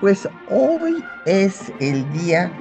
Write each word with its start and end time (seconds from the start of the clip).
Pues 0.00 0.28
hoy 0.48 1.02
es 1.26 1.72
el 1.80 2.08
día 2.12 2.52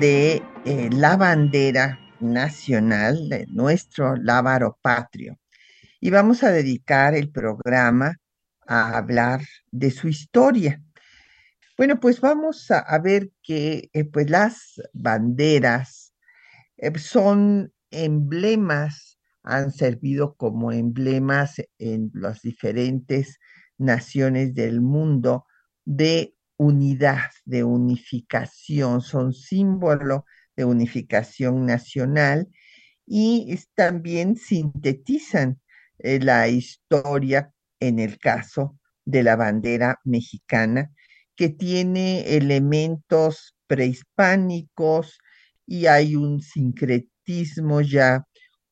de 0.00 0.42
eh, 0.64 0.90
la 0.90 1.16
bandera 1.16 2.00
nacional 2.18 3.28
de 3.28 3.46
nuestro 3.46 4.16
lábaro 4.16 4.76
patrio. 4.82 5.38
Y 6.00 6.10
vamos 6.10 6.42
a 6.42 6.50
dedicar 6.50 7.14
el 7.14 7.30
programa 7.30 8.18
a 8.66 8.98
hablar 8.98 9.42
de 9.70 9.92
su 9.92 10.08
historia. 10.08 10.82
Bueno, 11.78 12.00
pues 12.00 12.20
vamos 12.20 12.68
a, 12.72 12.98
ver 12.98 13.30
que 13.44 13.88
eh, 13.92 14.04
pues 14.04 14.28
las 14.28 14.82
banderas 14.92 16.14
eh, 16.78 16.98
son 16.98 17.72
emblemas, 17.92 19.20
han 19.44 19.70
servido 19.70 20.34
como 20.34 20.72
emblemas 20.72 21.62
en 21.78 22.10
las 22.12 22.42
diferentes 22.42 23.38
naciones 23.78 24.52
del 24.52 24.80
mundo 24.80 25.46
de 25.84 26.34
unidad, 26.62 27.30
de 27.44 27.64
unificación, 27.64 29.00
son 29.00 29.32
símbolo 29.32 30.24
de 30.56 30.64
unificación 30.64 31.66
nacional 31.66 32.48
y 33.06 33.58
también 33.74 34.36
sintetizan 34.36 35.60
eh, 35.98 36.20
la 36.20 36.48
historia 36.48 37.52
en 37.80 37.98
el 37.98 38.18
caso 38.18 38.78
de 39.04 39.22
la 39.24 39.36
bandera 39.36 39.98
mexicana, 40.04 40.92
que 41.34 41.48
tiene 41.48 42.36
elementos 42.36 43.56
prehispánicos 43.66 45.18
y 45.66 45.86
hay 45.86 46.14
un 46.14 46.40
sincretismo 46.40 47.80
ya 47.80 48.24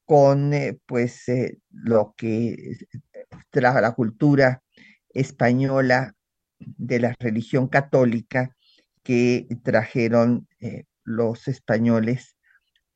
con 0.05 0.55
eh, 0.55 0.79
pues 0.87 1.29
eh, 1.29 1.59
lo 1.71 2.15
que 2.17 2.57
la 3.53 3.93
cultura 3.93 4.63
española 5.09 6.15
de 6.61 7.00
la 7.00 7.14
religión 7.19 7.69
católica 7.69 8.56
que 9.03 9.48
trajeron 9.62 10.47
eh, 10.61 10.84
los 11.05 11.48
españoles 11.48 12.36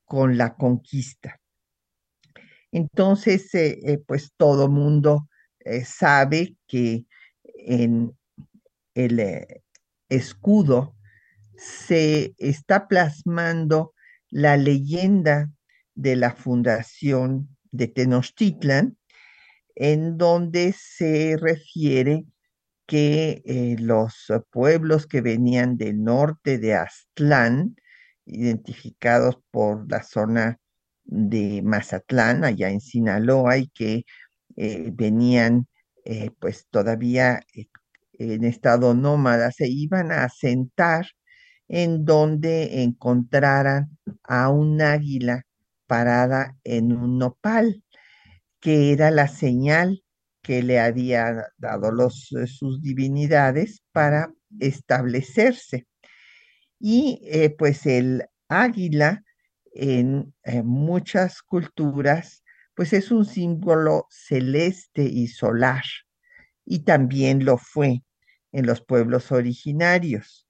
con 0.05 0.37
la 0.37 0.55
conquista. 0.55 1.41
Entonces, 2.71 3.55
eh, 3.55 3.79
eh, 3.83 3.99
pues 3.99 4.33
todo 4.37 4.69
mundo 4.69 5.29
sabe 5.87 6.57
que 6.67 7.07
en 7.45 8.15
el 8.95 9.47
escudo 10.11 10.95
se 11.57 12.35
está 12.37 12.87
plasmando 12.87 13.95
la 14.29 14.59
leyenda 14.59 15.51
de 15.95 16.17
la 16.17 16.33
fundación 16.33 17.57
de 17.71 17.89
Tenochtitlan, 17.89 18.99
en 19.75 20.19
donde 20.19 20.75
se 20.79 21.39
refiere 21.39 22.27
que 22.87 23.43
eh, 23.47 23.77
los 23.79 24.33
pueblos 24.51 25.07
que 25.07 25.21
venían 25.21 25.77
del 25.77 26.03
norte 26.03 26.59
de 26.59 26.75
Aztlán, 26.75 27.77
identificados 28.27 29.39
por 29.51 29.91
la 29.91 30.03
zona 30.03 30.59
de 31.05 31.63
Mazatlán, 31.63 32.45
allá 32.45 32.71
en 32.71 32.81
Sinaloa, 32.81 33.59
y 33.59 33.69
que 33.69 34.05
eh, 34.57 34.91
venían 34.93 35.67
eh, 36.05 36.31
pues 36.39 36.67
todavía 36.71 37.41
en 38.13 38.45
estado 38.45 38.95
nómada, 38.95 39.51
se 39.51 39.69
iban 39.69 40.13
a 40.13 40.25
asentar 40.25 41.07
en 41.69 42.05
donde 42.05 42.83
encontraran 42.83 43.99
a 44.23 44.51
un 44.51 44.81
águila 44.83 45.43
parada 45.87 46.57
en 46.65 46.93
un 46.93 47.19
nopal, 47.19 47.83
que 48.61 48.93
era 48.93 49.11
la 49.11 49.29
señal 49.29 50.04
que 50.45 50.63
le 50.63 50.79
había 50.79 51.49
dado 51.57 51.91
los, 51.91 52.31
eh, 52.33 52.47
sus 52.47 52.83
divinidades 52.83 53.83
para 53.93 54.33
establecerse. 54.61 55.89
Y 56.79 57.21
eh, 57.25 57.51
pues 57.51 57.87
el 57.87 58.25
águila 58.49 59.25
en 59.73 60.35
eh, 60.45 60.63
muchas 60.63 61.43
culturas 61.43 62.45
pues 62.77 62.93
es 62.93 63.11
un 63.11 63.25
símbolo 63.25 64.07
celeste 64.11 65.05
y 65.05 65.29
solar 65.29 65.85
y 66.65 66.81
también 66.81 67.45
lo 67.45 67.57
fue 67.57 68.03
en 68.53 68.67
los 68.67 68.85
pueblos 68.85 69.33
originarios. 69.33 70.47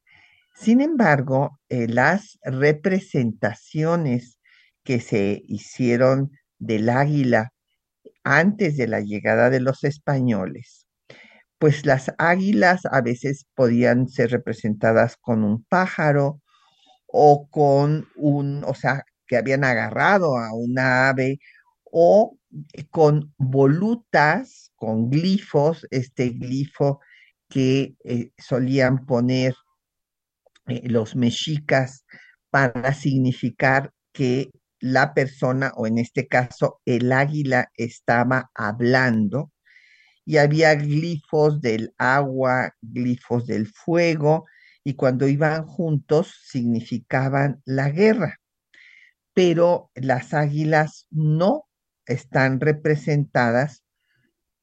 Sin 0.54 0.80
embargo, 0.80 1.60
las 1.68 2.38
representaciones 2.42 4.38
que 4.84 5.00
se 5.00 5.42
hicieron 5.46 6.30
del 6.58 6.88
águila 6.88 7.53
antes 8.24 8.76
de 8.76 8.88
la 8.88 9.00
llegada 9.00 9.50
de 9.50 9.60
los 9.60 9.84
españoles, 9.84 10.86
pues 11.58 11.86
las 11.86 12.12
águilas 12.18 12.82
a 12.90 13.00
veces 13.00 13.46
podían 13.54 14.08
ser 14.08 14.30
representadas 14.30 15.16
con 15.20 15.44
un 15.44 15.64
pájaro 15.64 16.40
o 17.06 17.48
con 17.50 18.08
un, 18.16 18.64
o 18.64 18.74
sea, 18.74 19.04
que 19.26 19.36
habían 19.36 19.64
agarrado 19.64 20.36
a 20.38 20.52
una 20.54 21.08
ave 21.10 21.38
o 21.84 22.36
con 22.90 23.32
volutas, 23.38 24.72
con 24.74 25.10
glifos, 25.10 25.86
este 25.90 26.30
glifo 26.30 27.00
que 27.48 27.94
eh, 28.04 28.30
solían 28.38 29.06
poner 29.06 29.54
eh, 30.66 30.82
los 30.88 31.16
mexicas 31.16 32.04
para 32.50 32.94
significar 32.94 33.92
que 34.12 34.50
la 34.84 35.14
persona, 35.14 35.72
o 35.76 35.86
en 35.86 35.96
este 35.96 36.28
caso 36.28 36.82
el 36.84 37.10
águila, 37.10 37.70
estaba 37.74 38.50
hablando 38.54 39.50
y 40.26 40.36
había 40.36 40.74
glifos 40.74 41.62
del 41.62 41.94
agua, 41.96 42.74
glifos 42.82 43.46
del 43.46 43.66
fuego, 43.66 44.44
y 44.84 44.92
cuando 44.92 45.26
iban 45.26 45.64
juntos 45.64 46.38
significaban 46.44 47.62
la 47.64 47.88
guerra. 47.88 48.42
Pero 49.32 49.90
las 49.94 50.34
águilas 50.34 51.06
no 51.10 51.66
están 52.04 52.60
representadas 52.60 53.84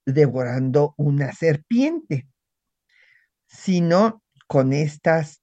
devorando 0.05 0.93
una 0.97 1.33
serpiente, 1.33 2.27
sino 3.47 4.21
con 4.45 4.71
estas 4.71 5.41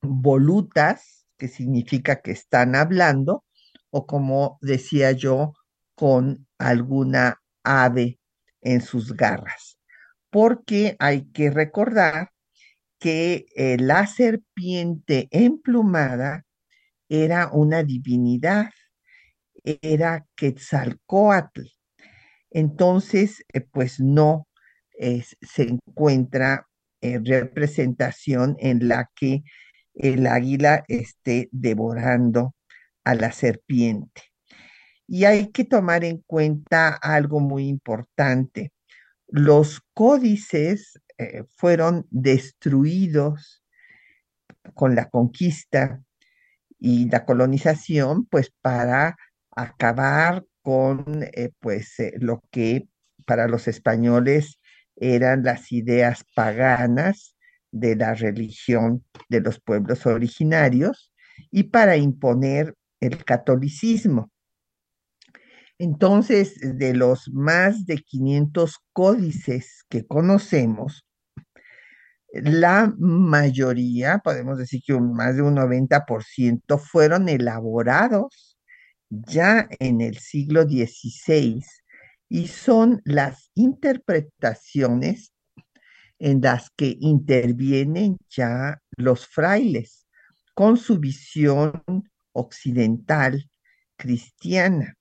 volutas, 0.00 1.26
que 1.36 1.48
significa 1.48 2.22
que 2.22 2.30
están 2.30 2.74
hablando, 2.74 3.44
o 3.92 4.06
como 4.06 4.58
decía 4.62 5.12
yo, 5.12 5.52
con 5.94 6.46
alguna 6.58 7.40
ave 7.62 8.18
en 8.62 8.80
sus 8.80 9.14
garras. 9.14 9.78
Porque 10.30 10.96
hay 10.98 11.30
que 11.32 11.50
recordar 11.50 12.30
que 12.98 13.46
eh, 13.54 13.76
la 13.78 14.06
serpiente 14.06 15.28
emplumada 15.30 16.44
era 17.08 17.50
una 17.52 17.82
divinidad, 17.82 18.70
era 19.62 20.26
Quetzalcoatl. 20.36 21.62
Entonces, 22.50 23.44
eh, 23.52 23.60
pues 23.60 24.00
no 24.00 24.48
se 24.98 25.62
encuentra 25.64 26.66
representación 27.00 28.56
en 28.60 28.86
la 28.88 29.10
que 29.16 29.42
el 29.94 30.26
águila 30.26 30.84
esté 30.86 31.48
devorando 31.50 32.54
a 33.04 33.14
la 33.14 33.32
serpiente. 33.32 34.22
Y 35.06 35.24
hay 35.24 35.50
que 35.50 35.64
tomar 35.64 36.04
en 36.04 36.18
cuenta 36.26 36.88
algo 36.88 37.40
muy 37.40 37.68
importante. 37.68 38.72
Los 39.28 39.80
códices 39.94 41.00
eh, 41.18 41.44
fueron 41.56 42.06
destruidos 42.10 43.62
con 44.74 44.94
la 44.94 45.08
conquista 45.08 46.02
y 46.78 47.08
la 47.10 47.24
colonización, 47.24 48.26
pues 48.26 48.52
para 48.60 49.16
acabar 49.50 50.44
con 50.62 51.22
eh, 51.22 51.50
pues 51.60 51.98
eh, 52.00 52.14
lo 52.18 52.42
que 52.50 52.88
para 53.26 53.48
los 53.48 53.68
españoles 53.68 54.58
eran 54.96 55.42
las 55.42 55.72
ideas 55.72 56.24
paganas 56.34 57.36
de 57.70 57.96
la 57.96 58.14
religión 58.14 59.04
de 59.28 59.40
los 59.40 59.60
pueblos 59.60 60.06
originarios 60.06 61.12
y 61.50 61.64
para 61.64 61.96
imponer 61.96 62.74
el 63.02 63.24
catolicismo. 63.24 64.30
Entonces, 65.78 66.58
de 66.78 66.94
los 66.94 67.28
más 67.32 67.86
de 67.86 67.98
500 67.98 68.78
códices 68.92 69.84
que 69.88 70.06
conocemos, 70.06 71.04
la 72.32 72.94
mayoría, 72.98 74.18
podemos 74.18 74.58
decir 74.58 74.80
que 74.86 74.98
más 74.98 75.36
de 75.36 75.42
un 75.42 75.56
90%, 75.56 76.78
fueron 76.78 77.28
elaborados 77.28 78.56
ya 79.10 79.68
en 79.80 80.00
el 80.00 80.16
siglo 80.18 80.62
XVI 80.62 81.62
y 82.28 82.46
son 82.46 83.02
las 83.04 83.50
interpretaciones 83.54 85.32
en 86.18 86.40
las 86.40 86.70
que 86.70 86.96
intervienen 87.00 88.16
ya 88.30 88.80
los 88.96 89.26
frailes 89.26 90.06
con 90.54 90.76
su 90.76 90.98
visión 90.98 91.82
occidental 92.32 93.48
cristiana. 93.96 94.96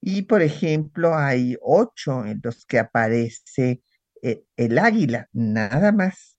Y 0.00 0.22
por 0.22 0.42
ejemplo, 0.42 1.16
hay 1.16 1.56
ocho 1.60 2.24
en 2.24 2.40
los 2.42 2.64
que 2.66 2.78
aparece 2.78 3.82
eh, 4.22 4.44
el 4.56 4.78
águila, 4.78 5.28
nada 5.32 5.92
más. 5.92 6.36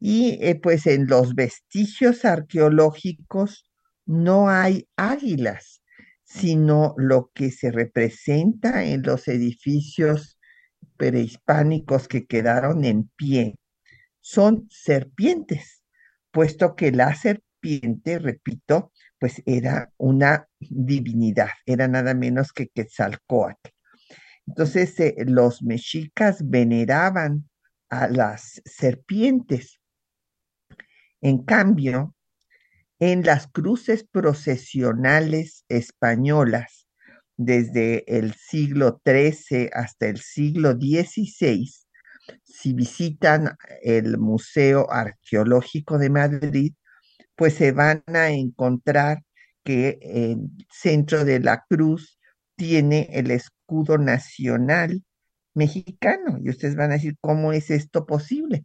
Y 0.00 0.38
eh, 0.42 0.56
pues 0.56 0.86
en 0.86 1.06
los 1.06 1.34
vestigios 1.34 2.24
arqueológicos 2.24 3.70
no 4.06 4.48
hay 4.48 4.88
águilas, 4.96 5.82
sino 6.24 6.94
lo 6.98 7.30
que 7.34 7.50
se 7.50 7.70
representa 7.70 8.84
en 8.84 9.02
los 9.02 9.28
edificios 9.28 10.38
prehispánicos 10.96 12.08
que 12.08 12.26
quedaron 12.26 12.84
en 12.84 13.08
pie 13.16 13.56
son 14.24 14.66
serpientes, 14.70 15.82
puesto 16.30 16.76
que 16.76 16.92
la 16.92 17.14
serpiente, 17.14 18.18
repito, 18.18 18.90
pues 19.24 19.42
era 19.46 19.90
una 19.96 20.46
divinidad, 20.60 21.48
era 21.64 21.88
nada 21.88 22.12
menos 22.12 22.52
que 22.52 22.68
Quetzalcoatl. 22.68 23.70
Entonces 24.46 25.00
eh, 25.00 25.14
los 25.26 25.62
mexicas 25.62 26.46
veneraban 26.46 27.48
a 27.88 28.08
las 28.08 28.60
serpientes. 28.66 29.80
En 31.22 31.42
cambio, 31.42 32.14
en 32.98 33.22
las 33.22 33.46
cruces 33.46 34.04
procesionales 34.04 35.64
españolas, 35.70 36.86
desde 37.38 38.04
el 38.18 38.34
siglo 38.34 39.00
XIII 39.06 39.70
hasta 39.72 40.06
el 40.06 40.18
siglo 40.18 40.72
XVI, 40.72 41.72
si 42.42 42.74
visitan 42.74 43.56
el 43.80 44.18
Museo 44.18 44.86
Arqueológico 44.92 45.96
de 45.96 46.10
Madrid, 46.10 46.74
pues 47.36 47.54
se 47.54 47.72
van 47.72 48.02
a 48.08 48.30
encontrar 48.30 49.22
que 49.64 49.98
el 50.02 50.50
centro 50.70 51.24
de 51.24 51.40
la 51.40 51.64
cruz 51.68 52.18
tiene 52.56 53.08
el 53.12 53.30
escudo 53.30 53.98
nacional 53.98 55.02
mexicano. 55.54 56.38
Y 56.42 56.50
ustedes 56.50 56.76
van 56.76 56.90
a 56.90 56.94
decir, 56.94 57.16
¿cómo 57.20 57.52
es 57.52 57.70
esto 57.70 58.06
posible? 58.06 58.64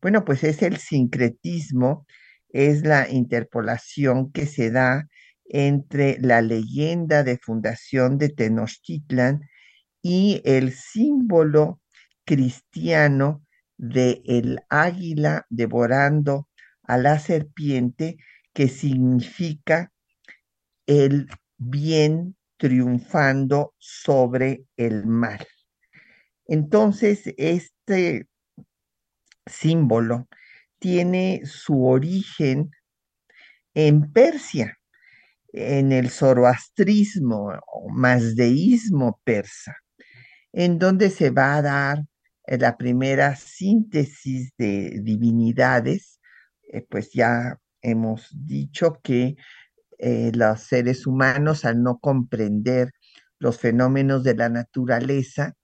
Bueno, 0.00 0.24
pues 0.24 0.44
es 0.44 0.62
el 0.62 0.78
sincretismo, 0.78 2.06
es 2.48 2.82
la 2.82 3.08
interpolación 3.08 4.32
que 4.32 4.46
se 4.46 4.70
da 4.70 5.08
entre 5.44 6.18
la 6.20 6.42
leyenda 6.42 7.22
de 7.22 7.38
fundación 7.38 8.18
de 8.18 8.30
Tenochtitlan 8.30 9.42
y 10.02 10.42
el 10.44 10.72
símbolo 10.72 11.80
cristiano 12.24 13.44
de 13.76 14.22
el 14.26 14.60
águila 14.68 15.46
devorando 15.50 16.48
a 16.92 16.98
la 16.98 17.18
serpiente, 17.18 18.18
que 18.52 18.68
significa 18.68 19.90
el 20.86 21.26
bien 21.56 22.36
triunfando 22.58 23.74
sobre 23.78 24.66
el 24.76 25.06
mal. 25.06 25.46
Entonces, 26.46 27.32
este 27.38 28.28
símbolo 29.46 30.28
tiene 30.78 31.40
su 31.46 31.86
origen 31.86 32.70
en 33.72 34.12
Persia, 34.12 34.76
en 35.54 35.92
el 35.92 36.10
zoroastrismo 36.10 37.52
o 37.72 37.88
mazdeísmo 37.88 39.18
persa, 39.24 39.76
en 40.52 40.78
donde 40.78 41.08
se 41.08 41.30
va 41.30 41.56
a 41.56 41.62
dar 41.62 42.04
la 42.46 42.76
primera 42.76 43.34
síntesis 43.36 44.52
de 44.58 45.00
divinidades, 45.02 46.18
eh, 46.68 46.86
pues 46.88 47.12
ya 47.12 47.58
hemos 47.82 48.28
dicho 48.32 49.00
que 49.02 49.36
eh, 49.98 50.32
los 50.34 50.60
seres 50.62 51.06
humanos, 51.06 51.64
al 51.64 51.82
no 51.82 51.98
comprender 51.98 52.92
los 53.38 53.58
fenómenos 53.58 54.24
de 54.24 54.34
la 54.34 54.48
naturaleza, 54.48 55.54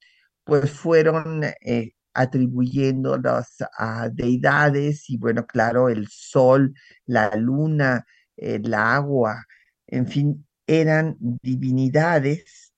pues 0.44 0.70
fueron 0.70 1.44
eh, 1.44 1.92
atribuyéndolos 2.14 3.46
a 3.76 4.08
deidades 4.10 5.08
y 5.10 5.18
bueno, 5.18 5.46
claro, 5.46 5.88
el 5.88 6.08
sol, 6.08 6.74
la 7.06 7.34
luna, 7.36 8.04
el 8.36 8.74
agua, 8.74 9.44
en 9.86 10.06
fin, 10.06 10.46
eran 10.66 11.16
divinidades 11.20 12.72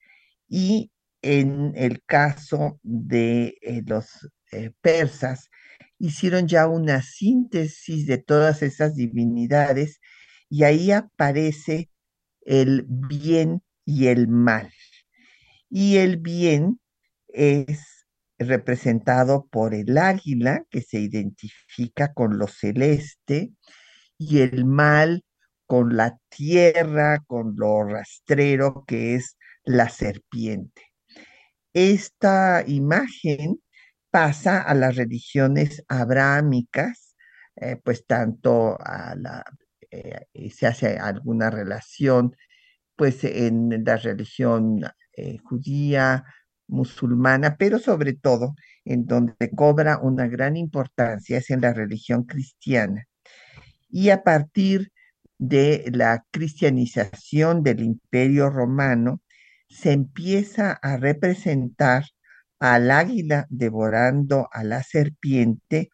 y 0.47 0.91
en 1.21 1.73
el 1.75 2.03
caso 2.05 2.79
de 2.83 3.57
eh, 3.61 3.83
los 3.85 4.29
eh, 4.51 4.71
persas, 4.81 5.49
hicieron 6.01 6.47
ya 6.47 6.67
una 6.67 7.01
síntesis 7.03 8.07
de 8.07 8.17
todas 8.17 8.63
esas 8.63 8.95
divinidades 8.95 9.99
y 10.49 10.63
ahí 10.63 10.91
aparece 10.91 11.89
el 12.41 12.85
bien 12.87 13.61
y 13.85 14.07
el 14.07 14.27
mal. 14.27 14.71
Y 15.69 15.97
el 15.97 16.17
bien 16.17 16.79
es 17.27 18.07
representado 18.39 19.47
por 19.51 19.75
el 19.75 19.97
águila, 19.97 20.65
que 20.71 20.81
se 20.81 20.99
identifica 20.99 22.13
con 22.13 22.39
lo 22.39 22.47
celeste, 22.47 23.51
y 24.17 24.39
el 24.39 24.65
mal 24.65 25.23
con 25.67 25.95
la 25.95 26.17
tierra, 26.29 27.19
con 27.27 27.53
lo 27.55 27.83
rastrero, 27.83 28.83
que 28.87 29.15
es 29.15 29.37
la 29.63 29.87
serpiente. 29.89 30.81
Esta 31.73 32.63
imagen 32.67 33.61
pasa 34.11 34.61
a 34.61 34.73
las 34.75 34.95
religiones 34.95 35.83
abrahámicas, 35.87 37.15
eh, 37.55 37.77
pues 37.83 38.05
tanto 38.05 38.77
eh, 39.89 40.49
se 40.51 40.67
hace 40.67 40.97
alguna 40.97 41.49
relación, 41.49 42.35
pues 42.95 43.23
en 43.23 43.83
la 43.83 43.97
religión 43.97 44.81
eh, 45.17 45.37
judía, 45.39 46.25
musulmana, 46.67 47.57
pero 47.57 47.79
sobre 47.79 48.13
todo 48.13 48.55
en 48.85 49.05
donde 49.05 49.51
cobra 49.55 49.99
una 49.99 50.27
gran 50.27 50.57
importancia 50.57 51.37
es 51.37 51.49
en 51.49 51.61
la 51.61 51.73
religión 51.73 52.23
cristiana. 52.23 53.05
Y 53.89 54.09
a 54.09 54.23
partir 54.23 54.91
de 55.37 55.89
la 55.93 56.25
cristianización 56.31 57.63
del 57.63 57.81
imperio 57.81 58.49
romano, 58.49 59.21
se 59.67 59.91
empieza 59.91 60.73
a 60.73 60.97
representar 60.97 62.05
al 62.61 62.91
águila 62.91 63.47
devorando 63.49 64.47
a 64.51 64.63
la 64.63 64.83
serpiente 64.83 65.89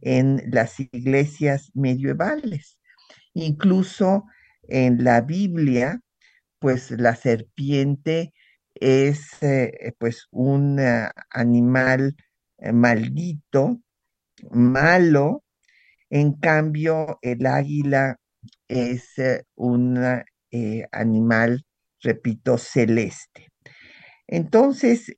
en 0.00 0.42
las 0.52 0.78
iglesias 0.78 1.72
medievales. 1.74 2.78
Incluso 3.34 4.24
en 4.68 5.02
la 5.02 5.22
Biblia, 5.22 6.00
pues 6.60 6.92
la 6.92 7.16
serpiente 7.16 8.32
es 8.74 9.42
eh, 9.42 9.92
pues 9.98 10.28
un 10.30 10.78
eh, 10.78 11.10
animal 11.30 12.14
eh, 12.58 12.72
maldito, 12.72 13.80
malo, 14.52 15.42
en 16.10 16.34
cambio 16.34 17.18
el 17.22 17.44
águila 17.44 18.18
es 18.68 19.14
un 19.56 19.98
animal, 20.92 21.64
repito, 22.00 22.56
celeste. 22.58 23.48
Entonces, 24.28 25.16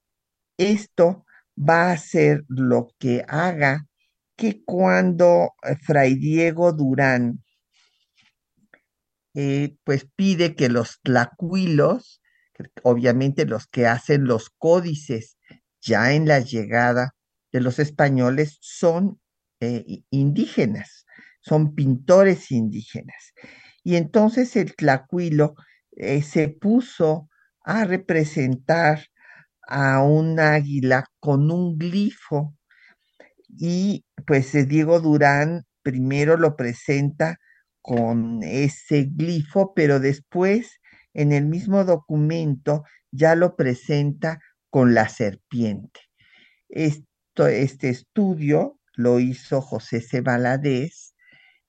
esto 0.58 1.24
va 1.56 1.90
a 1.90 1.96
ser 1.96 2.44
lo 2.48 2.88
que 2.98 3.24
haga 3.28 3.86
que 4.36 4.62
cuando 4.64 5.52
Fray 5.82 6.14
Diego 6.16 6.72
Durán 6.72 7.42
pues 9.84 10.08
pide 10.16 10.54
que 10.54 10.68
los 10.70 11.00
tlacuilos 11.02 12.20
obviamente 12.82 13.46
los 13.46 13.66
que 13.66 13.86
hacen 13.86 14.24
los 14.24 14.50
códices 14.50 15.36
ya 15.80 16.12
en 16.12 16.26
la 16.26 16.40
llegada 16.40 17.14
de 17.52 17.60
los 17.60 17.78
españoles 17.78 18.58
son 18.60 19.20
eh, 19.60 20.02
indígenas, 20.10 21.06
son 21.40 21.74
pintores 21.74 22.50
indígenas. 22.50 23.32
Y 23.82 23.96
entonces 23.96 24.56
el 24.56 24.74
tlacuilo 24.74 25.54
eh, 25.92 26.22
se 26.22 26.48
puso 26.48 27.28
a 27.64 27.84
representar 27.84 29.06
a 29.66 30.02
un 30.02 30.38
águila 30.40 31.04
con 31.20 31.50
un 31.50 31.76
glifo 31.78 32.54
y 33.48 34.04
pues 34.26 34.54
eh, 34.54 34.64
Diego 34.64 35.00
Durán 35.00 35.64
primero 35.82 36.36
lo 36.36 36.56
presenta 36.56 37.38
con 37.80 38.42
ese 38.42 39.08
glifo, 39.12 39.72
pero 39.74 40.00
después 40.00 40.80
en 41.14 41.32
el 41.32 41.46
mismo 41.46 41.84
documento 41.84 42.84
ya 43.12 43.34
lo 43.34 43.56
presenta 43.56 44.40
con 44.70 44.94
la 44.94 45.08
serpiente. 45.08 46.00
Esto, 46.68 47.46
este 47.46 47.88
estudio 47.90 48.78
lo 48.94 49.20
hizo 49.20 49.60
José 49.60 50.00
C. 50.00 50.20
Valadez 50.20 51.14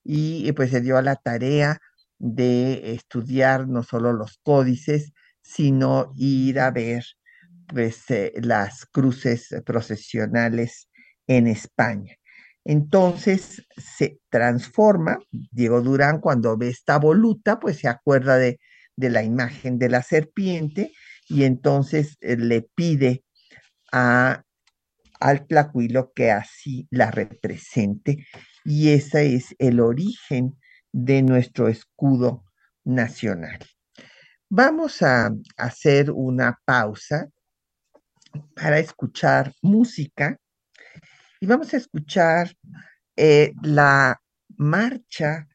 y 0.04 0.51
pues 0.54 0.72
se 0.72 0.82
dio 0.82 0.98
a 0.98 1.01
la 1.01 1.16
tarea 1.16 1.80
de 2.18 2.94
estudiar 2.94 3.68
no 3.68 3.84
solo 3.84 4.13
los 4.13 4.39
códices, 4.42 5.13
sino 5.42 6.12
ir 6.16 6.60
a 6.60 6.72
ver 6.72 7.04
pues, 7.68 8.06
las 8.36 8.86
cruces 8.86 9.50
procesionales 9.66 10.90
en 11.28 11.48
España. 11.48 12.16
Entonces 12.66 13.66
se 13.78 14.20
transforma, 14.30 15.20
Diego 15.32 15.82
Durán 15.82 16.20
cuando 16.20 16.58
ve 16.58 16.70
esta 16.70 16.98
voluta, 16.98 17.60
pues 17.60 17.80
se 17.80 17.88
acuerda 17.88 18.38
de, 18.38 18.60
de 18.98 19.10
la 19.10 19.24
imagen 19.24 19.80
de 19.80 19.90
la 19.90 20.02
serpiente 20.02 20.92
y 21.30 21.44
entonces 21.44 22.18
eh, 22.20 22.36
le 22.36 22.64
pide 22.64 23.24
a, 23.94 24.44
al 25.20 25.48
tlacuilo 25.48 26.12
que 26.14 26.32
así 26.32 26.88
la 26.92 27.10
represente 27.10 28.26
y 28.66 28.90
ese 28.90 29.36
es 29.36 29.56
el 29.60 29.80
origen 29.80 30.58
de 30.92 31.22
nuestro 31.22 31.70
escudo 31.70 32.44
nacional. 32.84 33.60
Vamos 34.50 35.02
a 35.02 35.32
hacer 35.56 36.12
una 36.12 36.60
pausa 36.66 37.30
para 38.56 38.79
escuchar 38.79 39.53
música 39.62 40.38
y 41.39 41.46
vamos 41.46 41.74
a 41.74 41.77
escuchar 41.77 42.51
eh, 43.15 43.53
la 43.63 44.20
marcha 44.58 45.48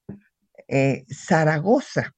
eh, 0.69 1.05
Zaragoza. 1.09 2.13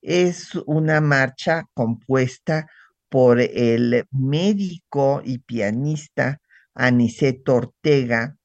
Es 0.00 0.54
una 0.66 1.00
marcha 1.00 1.64
compuesta 1.74 2.66
por 3.08 3.40
el 3.40 4.06
médico 4.10 5.20
y 5.24 5.38
pianista 5.38 6.40
Aniceto 6.74 7.56
Ortega, 7.56 8.36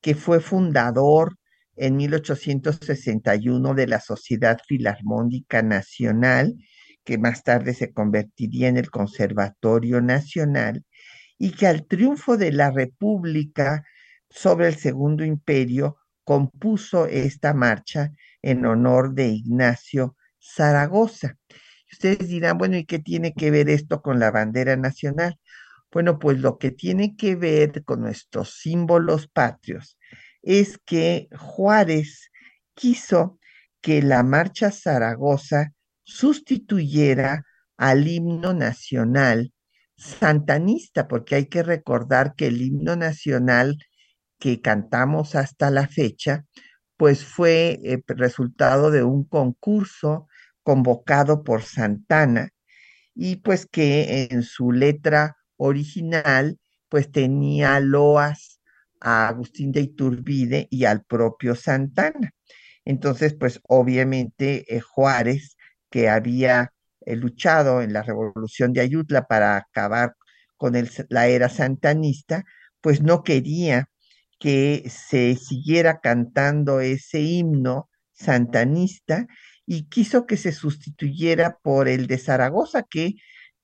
que 0.00 0.14
fue 0.14 0.40
fundador 0.40 1.36
en 1.76 1.96
1861 1.96 3.74
de 3.74 3.86
la 3.86 4.00
Sociedad 4.00 4.58
Filarmónica 4.66 5.62
Nacional, 5.62 6.56
que 7.04 7.18
más 7.18 7.42
tarde 7.42 7.74
se 7.74 7.92
convertiría 7.92 8.68
en 8.68 8.76
el 8.76 8.90
Conservatorio 8.90 10.00
Nacional, 10.00 10.84
y 11.42 11.52
que 11.52 11.66
al 11.66 11.86
triunfo 11.86 12.36
de 12.36 12.52
la 12.52 12.70
República 12.70 13.86
sobre 14.28 14.68
el 14.68 14.76
Segundo 14.76 15.24
Imperio 15.24 15.96
compuso 16.22 17.06
esta 17.06 17.54
marcha 17.54 18.12
en 18.42 18.66
honor 18.66 19.14
de 19.14 19.28
Ignacio 19.28 20.16
Zaragoza. 20.38 21.38
Ustedes 21.90 22.28
dirán, 22.28 22.58
bueno, 22.58 22.76
¿y 22.76 22.84
qué 22.84 22.98
tiene 22.98 23.32
que 23.32 23.50
ver 23.50 23.70
esto 23.70 24.02
con 24.02 24.20
la 24.20 24.30
bandera 24.30 24.76
nacional? 24.76 25.40
Bueno, 25.90 26.18
pues 26.18 26.38
lo 26.38 26.58
que 26.58 26.72
tiene 26.72 27.16
que 27.16 27.36
ver 27.36 27.84
con 27.84 28.02
nuestros 28.02 28.58
símbolos 28.60 29.26
patrios 29.26 29.96
es 30.42 30.76
que 30.84 31.28
Juárez 31.34 32.30
quiso 32.74 33.38
que 33.80 34.02
la 34.02 34.22
marcha 34.22 34.70
Zaragoza 34.70 35.72
sustituyera 36.04 37.46
al 37.78 38.06
himno 38.06 38.52
nacional 38.52 39.54
santanista, 40.00 41.06
porque 41.08 41.34
hay 41.36 41.46
que 41.46 41.62
recordar 41.62 42.34
que 42.34 42.46
el 42.46 42.62
himno 42.62 42.96
nacional 42.96 43.76
que 44.38 44.60
cantamos 44.62 45.34
hasta 45.34 45.70
la 45.70 45.86
fecha, 45.86 46.46
pues 46.96 47.24
fue 47.24 47.78
eh, 47.84 48.02
resultado 48.08 48.90
de 48.90 49.04
un 49.04 49.24
concurso 49.24 50.26
convocado 50.62 51.44
por 51.44 51.62
Santana 51.62 52.50
y 53.14 53.36
pues 53.36 53.66
que 53.66 54.28
en 54.30 54.42
su 54.42 54.72
letra 54.72 55.36
original 55.56 56.58
pues 56.88 57.10
tenía 57.12 57.80
loas 57.80 58.60
a 59.00 59.28
Agustín 59.28 59.72
de 59.72 59.82
Iturbide 59.82 60.66
y 60.70 60.84
al 60.84 61.04
propio 61.04 61.54
Santana. 61.54 62.32
Entonces, 62.84 63.34
pues 63.34 63.60
obviamente 63.68 64.64
eh, 64.74 64.80
Juárez, 64.80 65.56
que 65.90 66.08
había 66.08 66.72
luchado 67.16 67.82
en 67.82 67.92
la 67.92 68.02
revolución 68.02 68.72
de 68.72 68.80
Ayutla 68.80 69.26
para 69.26 69.56
acabar 69.56 70.14
con 70.56 70.74
la 71.08 71.26
era 71.28 71.48
santanista, 71.48 72.44
pues 72.80 73.02
no 73.02 73.22
quería 73.22 73.88
que 74.38 74.90
se 74.90 75.36
siguiera 75.36 76.00
cantando 76.00 76.80
ese 76.80 77.20
himno 77.20 77.90
santanista 78.12 79.26
y 79.66 79.84
quiso 79.88 80.26
que 80.26 80.36
se 80.36 80.52
sustituyera 80.52 81.58
por 81.62 81.88
el 81.88 82.06
de 82.06 82.18
Zaragoza, 82.18 82.82
que 82.82 83.14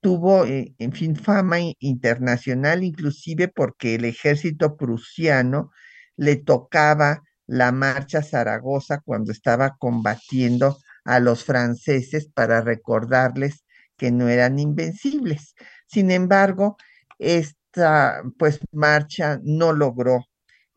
tuvo, 0.00 0.46
eh, 0.46 0.74
en 0.78 0.92
fin, 0.92 1.16
fama 1.16 1.56
internacional, 1.80 2.84
inclusive 2.84 3.48
porque 3.48 3.96
el 3.96 4.04
ejército 4.04 4.76
prusiano 4.76 5.70
le 6.16 6.36
tocaba 6.36 7.22
la 7.46 7.72
marcha 7.72 8.22
Zaragoza 8.22 9.00
cuando 9.04 9.32
estaba 9.32 9.76
combatiendo 9.78 10.78
a 11.06 11.20
los 11.20 11.44
franceses 11.44 12.28
para 12.28 12.60
recordarles 12.60 13.64
que 13.96 14.10
no 14.10 14.28
eran 14.28 14.58
invencibles. 14.58 15.54
Sin 15.86 16.10
embargo, 16.10 16.76
esta 17.18 18.22
pues 18.38 18.60
marcha 18.72 19.40
no 19.42 19.72
logró 19.72 20.26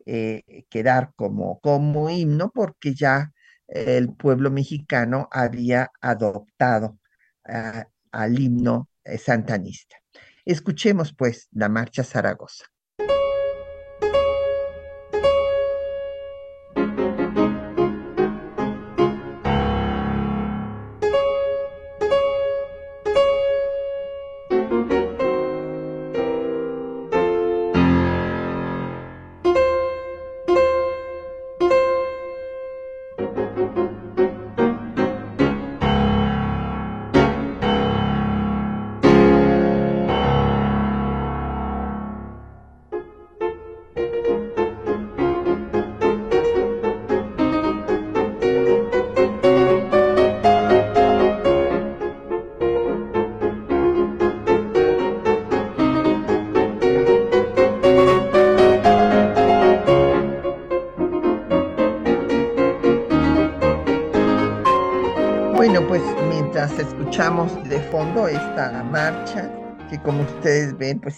eh, 0.06 0.64
quedar 0.70 1.12
como, 1.16 1.60
como 1.60 2.08
himno 2.10 2.50
porque 2.54 2.94
ya 2.94 3.32
el 3.68 4.14
pueblo 4.14 4.50
mexicano 4.50 5.28
había 5.30 5.90
adoptado 6.00 6.98
ah, 7.46 7.86
al 8.12 8.38
himno 8.40 8.88
eh, 9.04 9.18
santanista. 9.18 9.96
Escuchemos 10.44 11.14
pues 11.14 11.48
la 11.52 11.68
marcha 11.68 12.02
Zaragoza. 12.04 12.64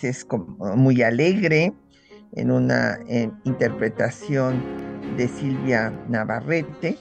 Es 0.09 0.27
muy 0.59 1.03
alegre, 1.03 1.75
en 2.35 2.51
una 2.51 2.99
interpretación 3.45 4.63
de 5.17 5.29
Silvia 5.29 5.91
Navarrete. 6.09 6.97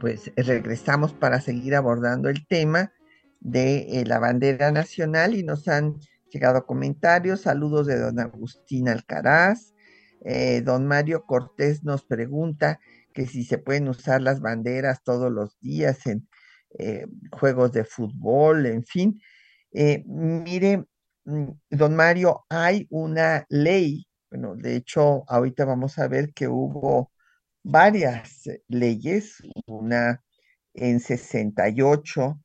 Pues 0.00 0.30
regresamos 0.36 1.12
para 1.12 1.40
seguir 1.40 1.74
abordando 1.74 2.28
el 2.28 2.46
tema 2.46 2.92
de 3.40 4.00
eh, 4.00 4.04
la 4.06 4.18
bandera 4.18 4.70
nacional 4.72 5.34
y 5.34 5.42
nos 5.42 5.68
han 5.68 5.96
llegado 6.30 6.66
comentarios, 6.66 7.42
saludos 7.42 7.86
de 7.86 7.98
don 7.98 8.18
Agustín 8.18 8.88
Alcaraz, 8.88 9.74
eh, 10.24 10.60
don 10.62 10.86
Mario 10.86 11.24
Cortés 11.24 11.84
nos 11.84 12.04
pregunta 12.04 12.80
que 13.12 13.26
si 13.26 13.44
se 13.44 13.58
pueden 13.58 13.88
usar 13.88 14.20
las 14.20 14.40
banderas 14.40 15.02
todos 15.02 15.32
los 15.32 15.58
días 15.60 16.06
en 16.06 16.28
eh, 16.78 17.06
juegos 17.32 17.72
de 17.72 17.84
fútbol, 17.84 18.66
en 18.66 18.84
fin. 18.84 19.20
Eh, 19.72 20.04
mire, 20.06 20.84
don 21.26 21.96
Mario, 21.96 22.44
hay 22.48 22.86
una 22.90 23.44
ley, 23.48 24.06
bueno, 24.30 24.54
de 24.56 24.76
hecho, 24.76 25.24
ahorita 25.28 25.64
vamos 25.64 25.98
a 25.98 26.08
ver 26.08 26.32
que 26.32 26.48
hubo 26.48 27.12
varias 27.62 28.48
leyes, 28.68 29.42
una 29.66 30.22
en 30.74 31.00
68 31.00 32.40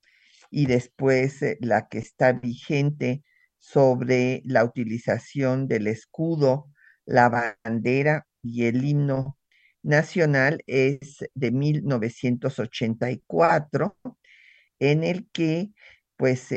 y 0.49 0.65
después 0.65 1.41
eh, 1.43 1.57
la 1.61 1.87
que 1.87 1.99
está 1.99 2.33
vigente 2.33 3.23
sobre 3.59 4.41
la 4.45 4.65
utilización 4.65 5.67
del 5.67 5.87
escudo, 5.87 6.69
la 7.05 7.55
bandera 7.63 8.27
y 8.41 8.65
el 8.65 8.83
himno 8.83 9.37
nacional 9.83 10.63
es 10.67 11.19
de 11.35 11.51
1984 11.51 13.97
en 14.79 15.03
el 15.03 15.29
que, 15.31 15.71
pues, 16.17 16.51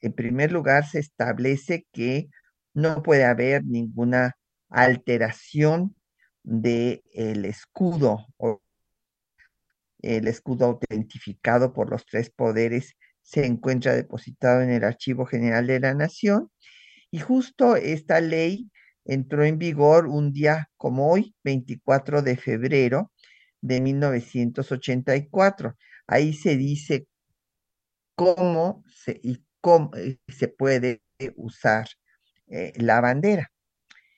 en 0.00 0.12
primer 0.12 0.52
lugar, 0.52 0.86
se 0.86 0.98
establece 1.00 1.86
que 1.92 2.28
no 2.74 3.02
puede 3.02 3.24
haber 3.24 3.64
ninguna 3.64 4.36
alteración 4.68 5.96
del 6.42 7.02
el 7.12 7.44
escudo 7.44 8.26
o 8.36 8.62
el 10.00 10.28
escudo 10.28 10.66
autentificado 10.66 11.72
por 11.72 11.90
los 11.90 12.06
tres 12.06 12.30
poderes 12.30 12.94
se 13.22 13.44
encuentra 13.44 13.94
depositado 13.94 14.62
en 14.62 14.70
el 14.70 14.84
Archivo 14.84 15.26
General 15.26 15.66
de 15.66 15.80
la 15.80 15.94
Nación 15.94 16.50
y 17.10 17.18
justo 17.18 17.76
esta 17.76 18.20
ley 18.20 18.70
entró 19.04 19.44
en 19.44 19.58
vigor 19.58 20.06
un 20.06 20.32
día 20.32 20.70
como 20.76 21.10
hoy, 21.10 21.34
24 21.44 22.22
de 22.22 22.36
febrero 22.36 23.12
de 23.60 23.80
1984. 23.80 25.76
Ahí 26.06 26.32
se 26.34 26.56
dice 26.56 27.06
cómo 28.14 28.84
se, 28.88 29.20
eh, 29.96 30.18
se 30.28 30.48
puede 30.48 31.02
usar 31.36 31.88
eh, 32.48 32.72
la 32.76 33.00
bandera 33.00 33.50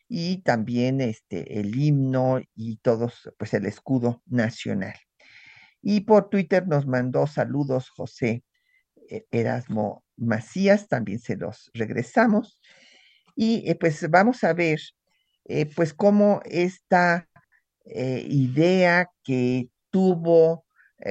y 0.08 0.42
también 0.42 1.00
este, 1.00 1.60
el 1.60 1.76
himno 1.76 2.40
y 2.54 2.76
todos, 2.78 3.30
pues 3.38 3.54
el 3.54 3.66
escudo 3.66 4.22
nacional. 4.26 4.94
Y 5.82 6.02
por 6.02 6.28
Twitter 6.28 6.66
nos 6.66 6.86
mandó 6.86 7.26
saludos 7.26 7.90
José 7.90 8.44
eh, 9.08 9.26
Erasmo 9.30 10.04
Macías, 10.16 10.88
también 10.88 11.20
se 11.20 11.36
los 11.36 11.70
regresamos. 11.74 12.60
Y 13.36 13.72
pues 13.74 14.10
vamos 14.10 14.44
a 14.44 14.52
ver, 14.52 14.80
pues 15.74 15.94
cómo 15.94 16.42
esta 16.44 17.26
idea 17.86 19.08
que 19.24 19.70
tuvo 19.88 20.66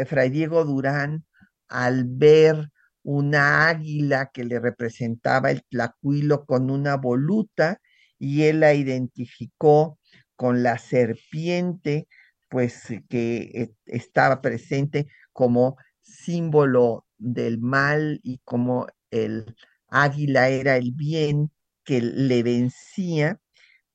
Fray 0.05 0.29
Diego 0.29 0.63
Durán 0.63 1.25
al 1.69 2.03
ver 2.05 2.69
una 3.11 3.67
águila 3.67 4.29
que 4.31 4.43
le 4.43 4.59
representaba 4.59 5.49
el 5.49 5.63
tlacuilo 5.63 6.45
con 6.45 6.69
una 6.69 6.95
voluta 6.95 7.81
y 8.19 8.43
él 8.43 8.59
la 8.59 8.75
identificó 8.75 9.97
con 10.35 10.61
la 10.61 10.77
serpiente, 10.77 12.07
pues 12.49 12.83
que 13.09 13.37
eh, 13.55 13.71
estaba 13.87 14.41
presente 14.41 15.07
como 15.33 15.75
símbolo 16.03 17.07
del 17.17 17.57
mal 17.59 18.19
y 18.21 18.41
como 18.43 18.85
el 19.09 19.55
águila 19.87 20.49
era 20.49 20.77
el 20.77 20.91
bien 20.91 21.49
que 21.83 22.01
le 22.01 22.43
vencía, 22.43 23.39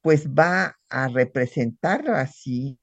pues 0.00 0.28
va 0.28 0.76
a 0.88 1.06
representar 1.06 2.10
así 2.10 2.80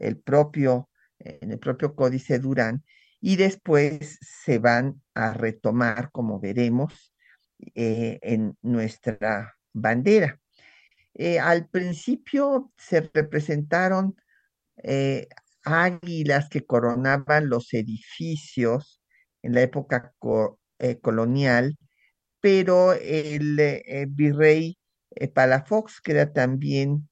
el 0.00 0.18
propio, 0.18 0.88
en 1.20 1.52
el 1.52 1.60
propio 1.60 1.94
Códice 1.94 2.40
Durán, 2.40 2.82
y 3.20 3.36
después 3.36 4.18
se 4.20 4.58
van 4.58 5.02
a 5.14 5.32
retomar, 5.32 6.10
como 6.12 6.40
veremos, 6.40 7.12
eh, 7.74 8.18
en 8.22 8.56
nuestra 8.62 9.56
bandera. 9.72 10.40
Eh, 11.14 11.40
al 11.40 11.68
principio 11.68 12.72
se 12.76 13.10
representaron 13.12 14.16
eh, 14.84 15.26
águilas 15.64 16.48
que 16.48 16.64
coronaban 16.64 17.48
los 17.48 17.74
edificios 17.74 19.02
en 19.42 19.54
la 19.54 19.62
época 19.62 20.14
colonial, 21.00 21.76
pero 22.40 22.92
el 22.92 24.06
virrey 24.10 24.78
Palafox, 25.34 26.00
que 26.00 26.12
era 26.12 26.32
también 26.32 27.08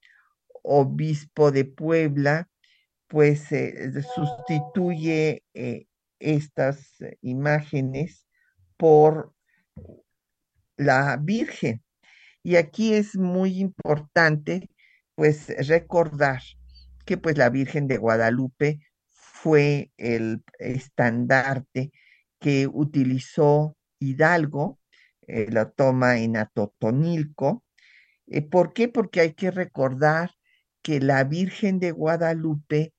obispo 0.63 1.51
de 1.51 1.65
Puebla, 1.65 2.49
pues 3.09 3.49
sustituye 4.15 5.43
estas 6.19 6.97
imágenes 7.21 8.27
por 8.77 9.33
la 10.77 11.17
Virgen. 11.17 11.83
Y 12.43 12.57
aquí 12.57 12.95
es 12.95 13.17
muy 13.17 13.59
importante 13.59 14.71
pues 15.15 15.49
recordar 15.67 16.43
que 17.05 17.17
pues 17.17 17.39
la 17.39 17.51
Virgen 17.51 17.89
de 17.89 17.97
Guadalupe 17.97 18.81
fue 19.09 19.91
el 19.97 20.43
estandarte 20.59 21.93
que 22.39 22.67
utilizó 22.67 23.77
Hidalgo, 23.99 24.79
eh, 25.27 25.49
la 25.51 25.71
toma 25.71 26.19
en 26.19 26.37
Atotonilco. 26.37 27.65
Eh, 28.27 28.43
¿Por 28.43 28.73
qué? 28.73 28.89
Porque 28.89 29.21
hay 29.21 29.33
que 29.35 29.51
recordar 29.51 30.33
que 30.83 31.01
la 31.01 31.25
Virgen 31.25 31.81
de 31.81 31.93
Guadalupe 31.93 32.93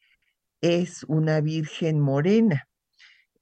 es 0.61 1.03
una 1.03 1.39
Virgen 1.41 1.99
morena 1.99 2.67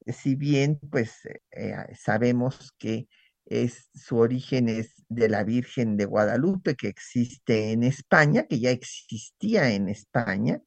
si 0.07 0.35
bien 0.35 0.79
pues 0.91 1.25
eh, 1.51 1.75
sabemos 1.97 2.73
que 2.77 3.07
es, 3.45 3.89
su 3.93 4.17
origen 4.17 4.69
es 4.69 5.03
de 5.09 5.29
la 5.29 5.43
Virgen 5.43 5.97
de 5.97 6.05
Guadalupe 6.05 6.75
que 6.75 6.87
existe 6.87 7.71
en 7.71 7.83
España, 7.83 8.45
que 8.47 8.59
ya 8.59 8.71
existía 8.71 9.71
en 9.71 9.89
España 9.89 10.61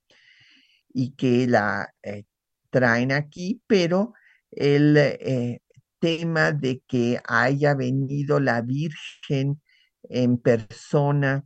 y 0.92 1.14
que 1.14 1.46
la 1.46 1.92
eh, 2.02 2.24
traen 2.70 3.12
aquí, 3.12 3.62
pero 3.66 4.14
el 4.50 4.96
eh, 4.96 5.60
tema 5.98 6.52
de 6.52 6.82
que 6.86 7.20
haya 7.26 7.74
venido 7.74 8.40
la 8.40 8.62
Virgen 8.62 9.60
en 10.04 10.38
persona, 10.38 11.44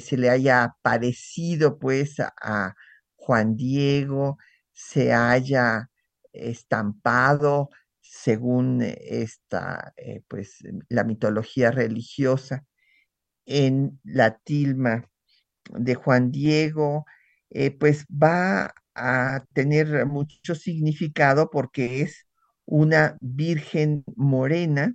se 0.00 0.16
le 0.16 0.30
haya 0.30 0.74
parecido 0.82 1.78
pues 1.78 2.16
a 2.18 2.74
Juan 3.14 3.56
Diego, 3.56 4.38
se 4.72 5.12
haya 5.12 5.90
estampado 6.36 7.70
según 8.00 8.82
esta, 8.82 9.92
eh, 9.96 10.22
pues, 10.28 10.58
la 10.88 11.04
mitología 11.04 11.70
religiosa 11.70 12.64
en 13.46 14.00
la 14.04 14.38
tilma 14.38 15.08
de 15.70 15.94
Juan 15.94 16.30
Diego, 16.32 17.06
eh, 17.50 17.70
pues 17.72 18.06
va 18.06 18.74
a 18.94 19.44
tener 19.54 20.06
mucho 20.06 20.54
significado 20.54 21.50
porque 21.50 22.02
es 22.02 22.26
una 22.66 23.16
virgen 23.20 24.04
morena 24.16 24.94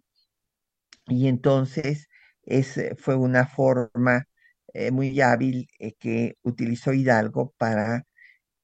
y 1.08 1.28
entonces 1.28 2.08
es, 2.44 2.80
fue 2.98 3.16
una 3.16 3.46
forma 3.48 4.28
eh, 4.74 4.92
muy 4.92 5.20
hábil 5.22 5.68
que 6.00 6.38
utilizó 6.44 6.94
Hidalgo 6.94 7.54
para 7.58 8.06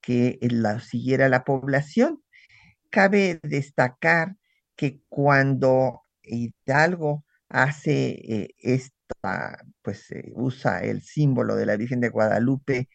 que 0.02 0.40
la 0.42 0.80
siguiera 0.80 1.30
la 1.30 1.44
población. 1.44 2.24
Cabe 2.90 3.40
destacar 3.44 4.36
que 4.76 5.02
cuando 5.10 6.04
Hidalgo 6.24 7.26
hace 7.50 8.10
eh, 8.44 8.50
esta, 8.60 9.64
pues 9.82 10.12
eh, 10.12 10.32
usa 10.36 10.80
el 10.84 11.02
símbolo 11.02 11.56
de 11.56 11.66
la 11.66 11.78
Virgen 11.78 12.02
de 12.02 12.10
Guadalupe 12.10 12.90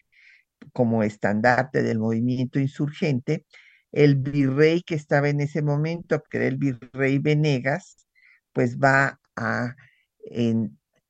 como 0.72 1.02
estandarte 1.02 1.82
del 1.82 1.98
movimiento 1.98 2.60
insurgente, 2.60 3.46
el 3.92 4.16
virrey 4.16 4.82
que 4.82 4.94
estaba 4.94 5.28
en 5.28 5.40
ese 5.40 5.62
momento, 5.62 6.22
que 6.30 6.38
era 6.38 6.46
el 6.46 6.56
virrey 6.56 7.18
Venegas, 7.18 8.06
pues 8.52 8.78
va 8.78 9.20
a 9.36 9.76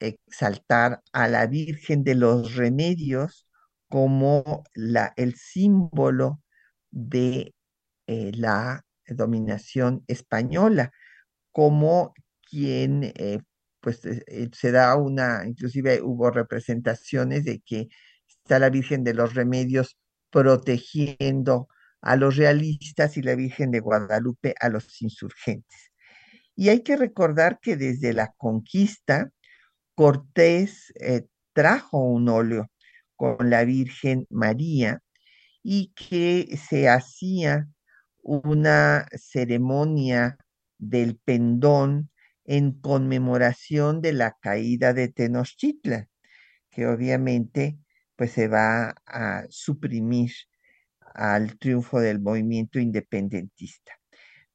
exaltar 0.00 1.02
a 1.12 1.28
la 1.28 1.46
Virgen 1.46 2.04
de 2.04 2.14
los 2.14 2.56
Remedios 2.56 3.46
como 3.88 4.64
la, 4.74 5.12
el 5.16 5.34
símbolo 5.34 6.40
de 6.90 7.54
eh, 8.06 8.32
la 8.34 8.84
dominación 9.06 10.04
española, 10.08 10.92
como 11.52 12.14
quien, 12.48 13.12
eh, 13.16 13.40
pues 13.80 14.04
eh, 14.04 14.50
se 14.52 14.72
da 14.72 14.96
una, 14.96 15.44
inclusive 15.46 16.02
hubo 16.02 16.30
representaciones 16.30 17.44
de 17.44 17.60
que 17.60 17.88
está 18.28 18.58
la 18.58 18.70
Virgen 18.70 19.04
de 19.04 19.14
los 19.14 19.34
Remedios 19.34 19.98
protegiendo 20.30 21.68
a 22.00 22.16
los 22.16 22.36
realistas 22.36 23.16
y 23.16 23.22
la 23.22 23.34
Virgen 23.36 23.70
de 23.70 23.80
Guadalupe 23.80 24.54
a 24.60 24.68
los 24.68 25.00
insurgentes. 25.02 25.92
Y 26.56 26.68
hay 26.70 26.82
que 26.82 26.96
recordar 26.96 27.58
que 27.60 27.76
desde 27.76 28.12
la 28.12 28.32
conquista, 28.36 29.30
Cortés 29.94 30.92
trajo 31.52 31.98
un 31.98 32.28
óleo 32.28 32.70
con 33.16 33.50
la 33.50 33.64
Virgen 33.64 34.26
María 34.30 35.00
y 35.62 35.92
que 35.94 36.56
se 36.56 36.88
hacía 36.88 37.68
una 38.22 39.06
ceremonia 39.12 40.38
del 40.78 41.16
pendón 41.16 42.10
en 42.44 42.72
conmemoración 42.72 44.00
de 44.00 44.12
la 44.12 44.36
caída 44.40 44.92
de 44.92 45.08
Tenochtitlan, 45.08 46.08
que 46.70 46.86
obviamente 46.86 47.78
pues 48.16 48.32
se 48.32 48.48
va 48.48 48.94
a 49.06 49.44
suprimir 49.48 50.32
al 51.14 51.58
triunfo 51.58 52.00
del 52.00 52.20
movimiento 52.20 52.78
independentista. 52.78 53.92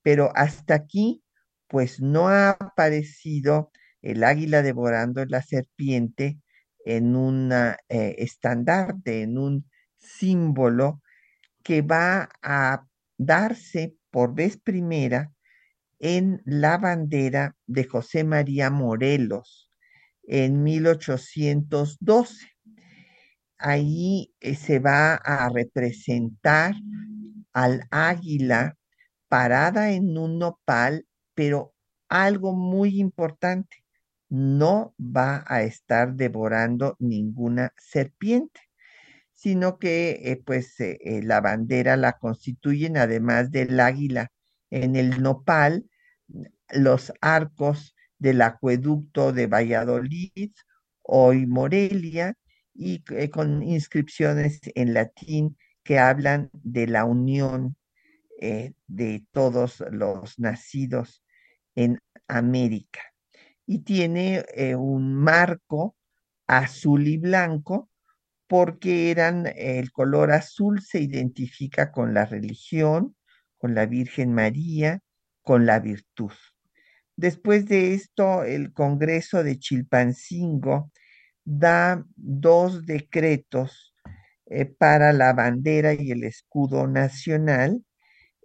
Pero 0.02 0.32
hasta 0.36 0.76
aquí 0.76 1.24
pues 1.68 2.00
no 2.02 2.30
ha 2.30 2.52
aparecido 2.52 3.72
el 4.02 4.24
águila 4.24 4.62
devorando 4.62 5.26
la 5.26 5.42
serpiente 5.42 6.40
en 6.86 7.16
un 7.16 7.52
eh, 7.52 7.76
estandarte, 7.90 9.22
en 9.24 9.38
un 9.38 9.70
símbolo 9.98 11.02
que 11.64 11.82
va 11.82 12.30
a 12.42 12.86
darse 13.18 13.96
por 14.12 14.34
vez 14.34 14.58
primera 14.58 15.34
en 16.00 16.42
la 16.46 16.78
bandera 16.78 17.56
de 17.66 17.84
José 17.86 18.24
María 18.24 18.70
Morelos 18.70 19.70
en 20.24 20.64
1812. 20.64 22.48
ahí 23.58 24.34
eh, 24.40 24.56
se 24.56 24.80
va 24.80 25.16
a 25.16 25.50
representar 25.50 26.76
al 27.54 27.84
águila 27.90 28.78
parada 29.28 29.92
en 29.92 30.18
un 30.18 30.38
nopal, 30.40 31.08
pero 31.34 31.74
algo 32.10 32.54
muy 32.54 33.00
importante, 33.00 33.84
no 34.30 34.94
va 35.00 35.44
a 35.48 35.64
estar 35.64 36.14
devorando 36.14 36.96
ninguna 37.00 37.74
serpiente, 37.78 38.60
sino 39.38 39.78
que 39.78 40.20
eh, 40.24 40.42
pues 40.44 40.80
eh, 40.80 40.98
eh, 41.00 41.22
la 41.22 41.42
bandera 41.42 41.96
la 41.96 42.14
constituyen, 42.14 42.98
además 42.98 43.52
del 43.52 43.80
águila 43.80 44.32
en 44.72 44.96
el 44.96 45.22
nopal, 45.22 45.86
los 46.72 47.14
arcos 47.22 47.96
del 48.18 48.42
acueducto 48.42 49.34
de 49.34 49.46
Valladolid, 49.46 50.52
hoy 51.04 51.46
Morelia, 51.46 52.34
y 52.74 53.04
con 53.30 53.62
inscripciones 53.64 54.60
en 54.76 54.94
latín 54.94 55.58
que 55.84 56.00
hablan 56.00 56.50
de 56.54 56.88
la 56.88 57.06
unión 57.06 57.76
de 58.40 59.26
todos 59.32 59.84
los 59.92 60.38
nacidos 60.38 61.24
en 61.74 62.00
América. 62.28 63.02
Y 63.66 63.80
tiene 63.80 64.46
un 64.78 65.16
marco 65.16 65.96
azul 66.46 67.08
y 67.08 67.18
blanco 67.18 67.90
porque 68.48 69.12
eran 69.12 69.46
el 69.56 69.92
color 69.92 70.32
azul 70.32 70.82
se 70.82 71.00
identifica 71.00 71.92
con 71.92 72.14
la 72.14 72.26
religión, 72.26 73.16
con 73.58 73.76
la 73.76 73.86
Virgen 73.86 74.34
María, 74.34 75.02
con 75.42 75.66
la 75.66 75.80
virtud. 75.80 76.32
Después 77.16 77.66
de 77.66 77.94
esto, 77.94 78.44
el 78.44 78.74
Congreso 78.74 79.44
de 79.44 79.58
Chilpancingo 79.58 80.92
da 81.44 82.06
dos 82.16 82.86
decretos 82.86 83.94
eh, 84.46 84.66
para 84.66 85.14
la 85.14 85.34
bandera 85.34 85.94
y 85.94 86.12
el 86.12 86.24
escudo 86.24 86.88
nacional, 86.88 87.84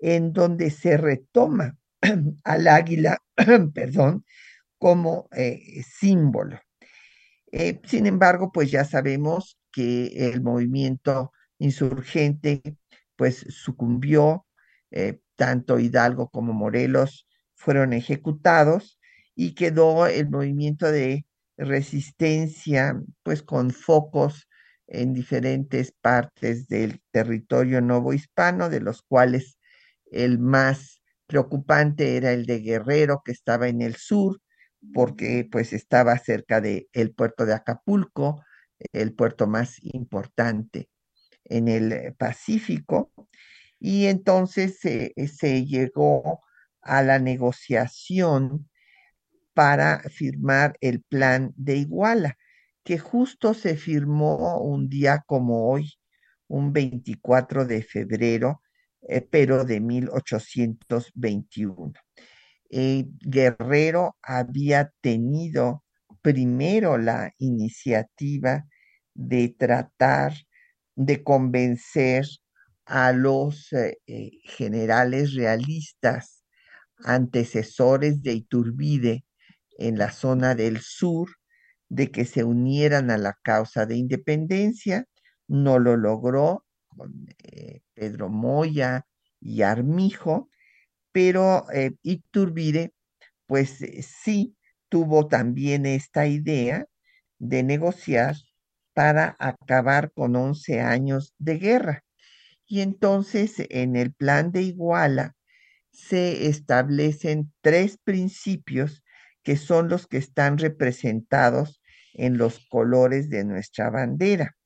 en 0.00 0.32
donde 0.32 0.70
se 0.70 0.96
retoma 0.96 1.76
al 2.44 2.68
águila, 2.68 3.18
perdón, 3.74 4.24
como 4.78 5.28
eh, 5.32 5.82
símbolo. 5.84 6.60
Eh, 7.52 7.80
sin 7.84 8.06
embargo, 8.06 8.50
pues 8.52 8.70
ya 8.70 8.84
sabemos 8.84 9.58
que 9.72 10.28
el 10.30 10.42
movimiento 10.42 11.32
insurgente 11.58 12.62
pues 13.16 13.46
sucumbió, 13.48 14.46
eh, 14.90 15.20
tanto 15.36 15.78
Hidalgo 15.78 16.28
como 16.30 16.52
Morelos 16.52 17.26
fueron 17.54 17.92
ejecutados 17.92 18.98
y 19.34 19.54
quedó 19.54 20.06
el 20.06 20.28
movimiento 20.28 20.90
de 20.90 21.26
resistencia 21.56 23.00
pues 23.22 23.42
con 23.42 23.70
focos 23.70 24.48
en 24.86 25.14
diferentes 25.14 25.92
partes 26.00 26.68
del 26.68 27.00
territorio 27.10 27.80
novohispano, 27.80 28.68
de 28.68 28.80
los 28.80 29.02
cuales 29.02 29.58
el 30.10 30.38
más 30.38 31.02
preocupante 31.26 32.16
era 32.16 32.32
el 32.32 32.44
de 32.46 32.60
Guerrero, 32.60 33.22
que 33.24 33.32
estaba 33.32 33.68
en 33.68 33.80
el 33.80 33.96
sur, 33.96 34.40
porque 34.92 35.48
pues 35.50 35.72
estaba 35.72 36.18
cerca 36.18 36.60
del 36.60 36.88
el 36.92 37.14
puerto 37.14 37.46
de 37.46 37.54
Acapulco, 37.54 38.44
el 38.92 39.14
puerto 39.14 39.46
más 39.46 39.76
importante 39.82 40.88
en 41.44 41.68
el 41.68 42.14
Pacífico, 42.14 43.12
y 43.78 44.06
entonces 44.06 44.78
se 44.78 45.66
llegó 45.66 46.40
a 46.82 47.02
la 47.02 47.18
negociación 47.18 48.68
para 49.54 50.00
firmar 50.10 50.76
el 50.80 51.02
plan 51.02 51.52
de 51.56 51.76
Iguala, 51.76 52.36
que 52.84 52.98
justo 52.98 53.54
se 53.54 53.76
firmó 53.76 54.60
un 54.60 54.88
día 54.88 55.22
como 55.26 55.70
hoy, 55.70 55.94
un 56.48 56.72
24 56.72 57.64
de 57.64 57.82
febrero, 57.82 58.62
eh, 59.08 59.20
pero 59.20 59.64
de 59.64 59.80
1821. 59.80 61.92
Eh, 62.70 63.06
Guerrero 63.20 64.16
había 64.22 64.92
tenido 65.00 65.84
primero 66.22 66.98
la 66.98 67.32
iniciativa 67.38 68.66
de 69.14 69.54
tratar 69.58 70.32
de 70.96 71.22
convencer 71.24 72.26
a 72.86 73.12
los 73.12 73.72
eh, 73.72 73.98
generales 74.44 75.34
realistas 75.34 76.44
antecesores 77.04 78.22
de 78.22 78.34
Iturbide 78.34 79.24
en 79.78 79.98
la 79.98 80.10
zona 80.12 80.54
del 80.54 80.80
sur 80.80 81.30
de 81.88 82.10
que 82.10 82.24
se 82.24 82.44
unieran 82.44 83.10
a 83.10 83.18
la 83.18 83.38
causa 83.42 83.86
de 83.86 83.96
independencia. 83.96 85.06
No 85.48 85.78
lo 85.78 85.96
logró 85.96 86.64
con 86.88 87.26
eh, 87.42 87.80
Pedro 87.94 88.28
Moya 88.30 89.06
y 89.40 89.62
Armijo, 89.62 90.48
pero 91.12 91.70
eh, 91.72 91.92
Iturbide, 92.02 92.92
pues 93.46 93.82
eh, 93.82 94.02
sí 94.02 94.56
tuvo 94.88 95.28
también 95.28 95.86
esta 95.86 96.26
idea 96.26 96.86
de 97.38 97.62
negociar 97.62 98.36
para 98.94 99.36
acabar 99.38 100.12
con 100.12 100.36
11 100.36 100.80
años 100.80 101.34
de 101.38 101.58
guerra. 101.58 102.04
Y 102.66 102.80
entonces 102.80 103.54
en 103.70 103.96
el 103.96 104.12
plan 104.12 104.52
de 104.52 104.62
Iguala 104.62 105.36
se 105.90 106.46
establecen 106.46 107.52
tres 107.60 107.98
principios 108.02 109.04
que 109.42 109.56
son 109.56 109.88
los 109.88 110.06
que 110.06 110.18
están 110.18 110.58
representados 110.58 111.82
en 112.14 112.38
los 112.38 112.66
colores 112.68 113.28
de 113.28 113.44
nuestra 113.44 113.90
bandera. 113.90 114.56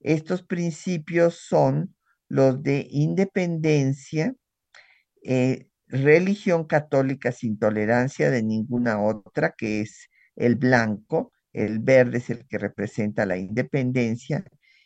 Estos 0.00 0.42
principios 0.42 1.40
son 1.46 1.94
los 2.28 2.62
de 2.62 2.86
independencia, 2.90 4.34
eh, 5.22 5.68
religión 5.86 6.64
católica 6.64 7.32
sin 7.32 7.58
tolerancia 7.58 8.30
de 8.30 8.42
ninguna 8.42 9.02
otra, 9.02 9.54
que 9.56 9.80
es 9.80 10.08
el 10.34 10.56
blanco, 10.56 11.32
el 11.56 11.78
verde 11.78 12.18
es 12.18 12.30
el 12.30 12.46
que 12.46 12.58
representa 12.58 13.26
la 13.26 13.38
independencia, 13.38 14.44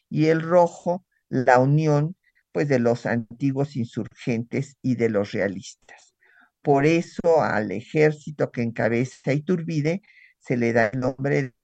y 0.09 0.27
el 0.27 0.41
rojo, 0.43 1.05
la 1.29 1.59
unión, 1.59 2.17
pues 2.53 2.69
de 2.69 2.79
los 2.79 3.07
antiguos 3.07 3.77
insurgentes 3.77 4.77
y 4.83 4.97
de 4.97 5.09
los 5.09 5.33
realistas. 5.33 6.15
Por 6.63 6.87
eso 6.87 7.43
al 7.43 7.73
ejército 7.73 8.51
que 8.51 8.63
encabeza 8.63 9.33
Iturbide 9.33 10.03
se 10.39 10.57
le 10.57 10.73
da 10.73 10.89
el 10.89 11.01
nombre 11.01 11.55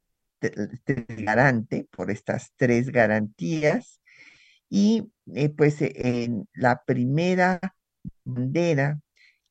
de 0.41 1.07
garante 1.19 1.89
por 1.91 2.11
estas 2.11 2.53
tres 2.57 2.91
garantías 2.91 4.01
y 4.69 5.13
eh, 5.35 5.51
pues 5.51 5.77
en 5.81 6.49
la 6.55 6.83
primera 6.85 7.61
bandera 8.25 9.01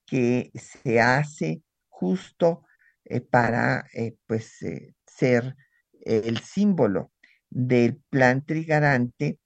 que 0.05 0.51
se 0.55 1.01
hace 1.01 1.63
justo 1.89 2.63
eh, 3.05 3.21
para 3.21 3.85
eh, 3.93 4.15
pues 4.25 4.59
ser 5.17 5.55
el 6.01 6.39
símbolo 6.39 7.11
del 7.49 8.01
plan 8.09 8.45
trigarante 8.45 9.39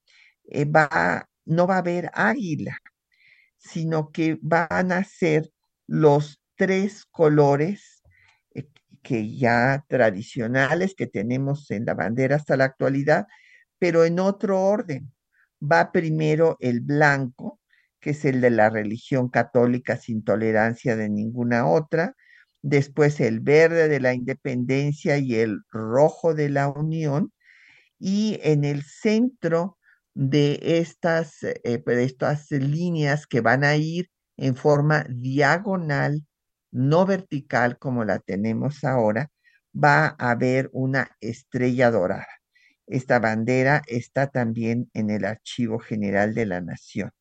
va 0.76 1.28
no 1.46 1.68
va 1.68 1.76
a 1.76 1.80
haber 1.80 2.10
águila 2.14 2.78
sino 3.58 4.12
que 4.12 4.40
van 4.42 4.92
a 4.92 5.04
ser 5.04 5.52
los 5.88 6.42
tres 6.56 7.06
colores 7.12 8.00
que 9.02 9.36
ya 9.38 9.86
tradicionales 9.88 10.96
que 10.96 11.08
tenemos 11.08 11.72
en 11.72 11.86
la 11.86 11.94
bandera 11.94 12.36
hasta 12.36 12.58
la 12.58 12.66
actualidad, 12.66 13.28
pero 13.80 14.06
en 14.06 14.20
otro 14.20 14.62
orden. 14.62 15.12
Va 15.62 15.92
primero 15.92 16.58
el 16.60 16.82
blanco, 16.82 17.60
que 18.00 18.12
es 18.12 18.26
el 18.26 18.42
de 18.42 18.50
la 18.50 18.70
religión 18.70 19.30
católica 19.30 19.98
sin 19.98 20.24
tolerancia 20.24 20.96
de 20.96 21.10
ninguna 21.10 21.68
otra, 21.68 22.16
después 22.62 23.20
el 23.20 23.40
verde 23.40 23.88
de 23.88 24.00
la 24.00 24.14
independencia 24.14 25.18
y 25.18 25.36
el 25.36 25.62
rojo 25.72 26.34
de 26.34 26.50
la 26.50 26.70
unión, 26.70 27.34
y 28.00 28.40
en 28.44 28.64
el 28.66 28.84
centro 28.84 29.78
de 30.14 30.60
estas, 30.62 31.44
eh, 31.44 31.84
de 31.86 32.04
estas 32.04 32.52
líneas 32.52 33.28
que 33.28 33.42
van 33.42 33.64
a 33.64 33.76
ir 33.76 34.10
en 34.38 34.56
forma 34.56 35.06
diagonal 35.10 36.26
no 36.72 37.06
vertical 37.06 37.78
como 37.78 38.06
la 38.06 38.20
tenemos 38.20 38.84
ahora, 38.84 39.32
va 39.74 40.16
a 40.20 40.32
haber 40.32 40.70
una 40.74 41.16
estrella 41.22 41.92
dorada. 41.92 42.28
Esta 42.88 43.20
bandera 43.20 43.82
está 43.88 44.28
también 44.28 44.90
en 44.94 45.10
el 45.10 45.26
Archivo 45.26 45.80
General 45.80 46.34
de 46.34 46.46
la 46.46 46.62
Nación. 46.62 47.12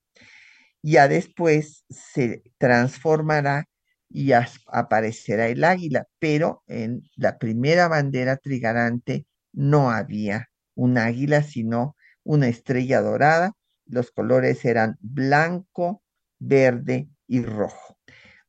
Ya 0.82 1.08
después 1.08 1.84
se 1.90 2.42
transformará 2.58 3.66
y 4.08 4.32
aparecerá 4.32 5.48
el 5.48 5.64
águila, 5.64 6.06
pero 6.18 6.62
en 6.66 7.02
la 7.16 7.38
primera 7.38 7.88
bandera 7.88 8.36
trigarante 8.36 9.26
no 9.52 9.90
había 9.90 10.48
un 10.74 10.98
águila, 10.98 11.42
sino 11.42 11.96
una 12.24 12.48
estrella 12.48 13.00
dorada. 13.00 13.52
Los 13.86 14.10
colores 14.10 14.64
eran 14.64 14.96
blanco, 15.00 16.02
verde 16.38 17.08
y 17.26 17.42
rojo. 17.42 17.98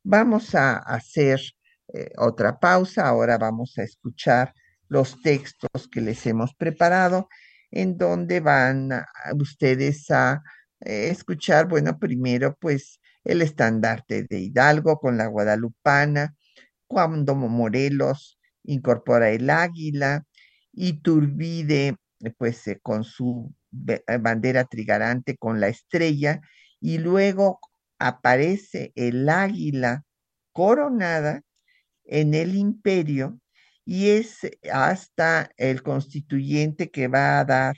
Vamos 0.03 0.55
a 0.55 0.77
hacer 0.77 1.41
eh, 1.93 2.11
otra 2.17 2.59
pausa. 2.59 3.07
Ahora 3.07 3.37
vamos 3.37 3.77
a 3.77 3.83
escuchar 3.83 4.53
los 4.87 5.21
textos 5.21 5.87
que 5.91 6.01
les 6.01 6.25
hemos 6.25 6.53
preparado 6.55 7.27
en 7.71 7.97
donde 7.97 8.39
van 8.39 8.89
ustedes 9.39 10.09
a 10.11 10.41
eh, 10.81 11.09
escuchar, 11.09 11.67
bueno, 11.67 11.97
primero 11.99 12.55
pues 12.59 12.98
el 13.23 13.41
estandarte 13.41 14.23
de 14.23 14.39
Hidalgo 14.39 14.99
con 14.99 15.17
la 15.17 15.27
guadalupana, 15.27 16.35
cuando 16.87 17.35
Morelos 17.35 18.39
incorpora 18.63 19.29
el 19.31 19.49
águila, 19.49 20.25
y 20.71 21.01
Turbide 21.01 21.95
pues 22.37 22.67
eh, 22.67 22.79
con 22.81 23.03
su 23.03 23.53
eh, 23.87 24.01
bandera 24.19 24.65
trigarante 24.65 25.37
con 25.37 25.59
la 25.59 25.67
estrella, 25.67 26.41
y 26.79 26.97
luego 26.97 27.59
aparece 27.99 28.91
el 28.95 29.27
águila 29.29 30.03
coronada 30.53 31.41
en 32.05 32.33
el 32.33 32.55
imperio 32.55 33.39
y 33.85 34.09
es 34.09 34.39
hasta 34.71 35.51
el 35.57 35.83
constituyente 35.83 36.91
que 36.91 37.07
va 37.07 37.39
a 37.39 37.45
dar 37.45 37.75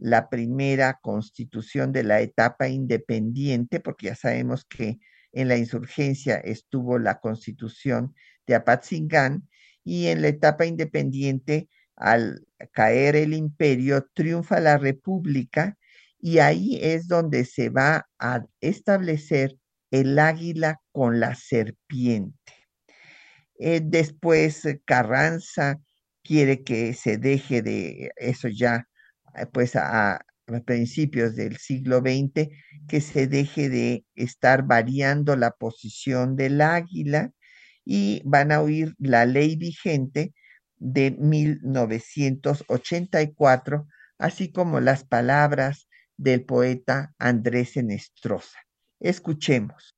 la 0.00 0.28
primera 0.30 0.98
constitución 1.02 1.92
de 1.92 2.02
la 2.04 2.20
etapa 2.20 2.68
independiente, 2.68 3.80
porque 3.80 4.06
ya 4.06 4.16
sabemos 4.16 4.64
que 4.64 4.98
en 5.32 5.48
la 5.48 5.56
insurgencia 5.56 6.36
estuvo 6.36 6.98
la 6.98 7.20
constitución 7.20 8.14
de 8.46 8.56
Apatzingán 8.56 9.48
y 9.84 10.06
en 10.06 10.22
la 10.22 10.28
etapa 10.28 10.66
independiente, 10.66 11.68
al 11.96 12.46
caer 12.72 13.14
el 13.14 13.34
imperio, 13.34 14.08
triunfa 14.14 14.58
la 14.58 14.78
república 14.78 15.76
y 16.18 16.38
ahí 16.38 16.78
es 16.80 17.06
donde 17.06 17.44
se 17.44 17.68
va 17.68 18.08
a 18.18 18.44
establecer 18.60 19.58
el 19.90 20.18
águila 20.18 20.80
con 20.92 21.20
la 21.20 21.34
serpiente. 21.34 22.38
Eh, 23.58 23.82
después 23.84 24.66
Carranza 24.86 25.78
quiere 26.22 26.62
que 26.64 26.94
se 26.94 27.18
deje 27.18 27.60
de 27.60 28.12
eso 28.16 28.48
ya, 28.48 28.88
pues 29.52 29.76
a, 29.76 30.16
a, 30.16 30.20
principios 30.64 31.36
del 31.36 31.58
siglo 31.58 32.00
XX, 32.00 32.48
que 32.88 33.00
se 33.00 33.28
deje 33.28 33.68
de 33.68 34.04
estar 34.16 34.64
variando 34.64 35.36
la 35.36 35.52
posición 35.52 36.34
del 36.34 36.60
águila 36.60 37.30
y 37.84 38.20
van 38.24 38.50
a 38.50 38.60
oír 38.60 38.96
la 38.98 39.26
ley 39.26 39.54
vigente 39.54 40.34
de 40.76 41.12
1984, 41.12 43.86
así 44.18 44.50
como 44.50 44.80
las 44.80 45.04
palabras 45.04 45.86
del 46.16 46.44
poeta 46.44 47.14
Andrés 47.18 47.76
Enestrosa. 47.76 48.58
Escuchemos. 48.98 49.94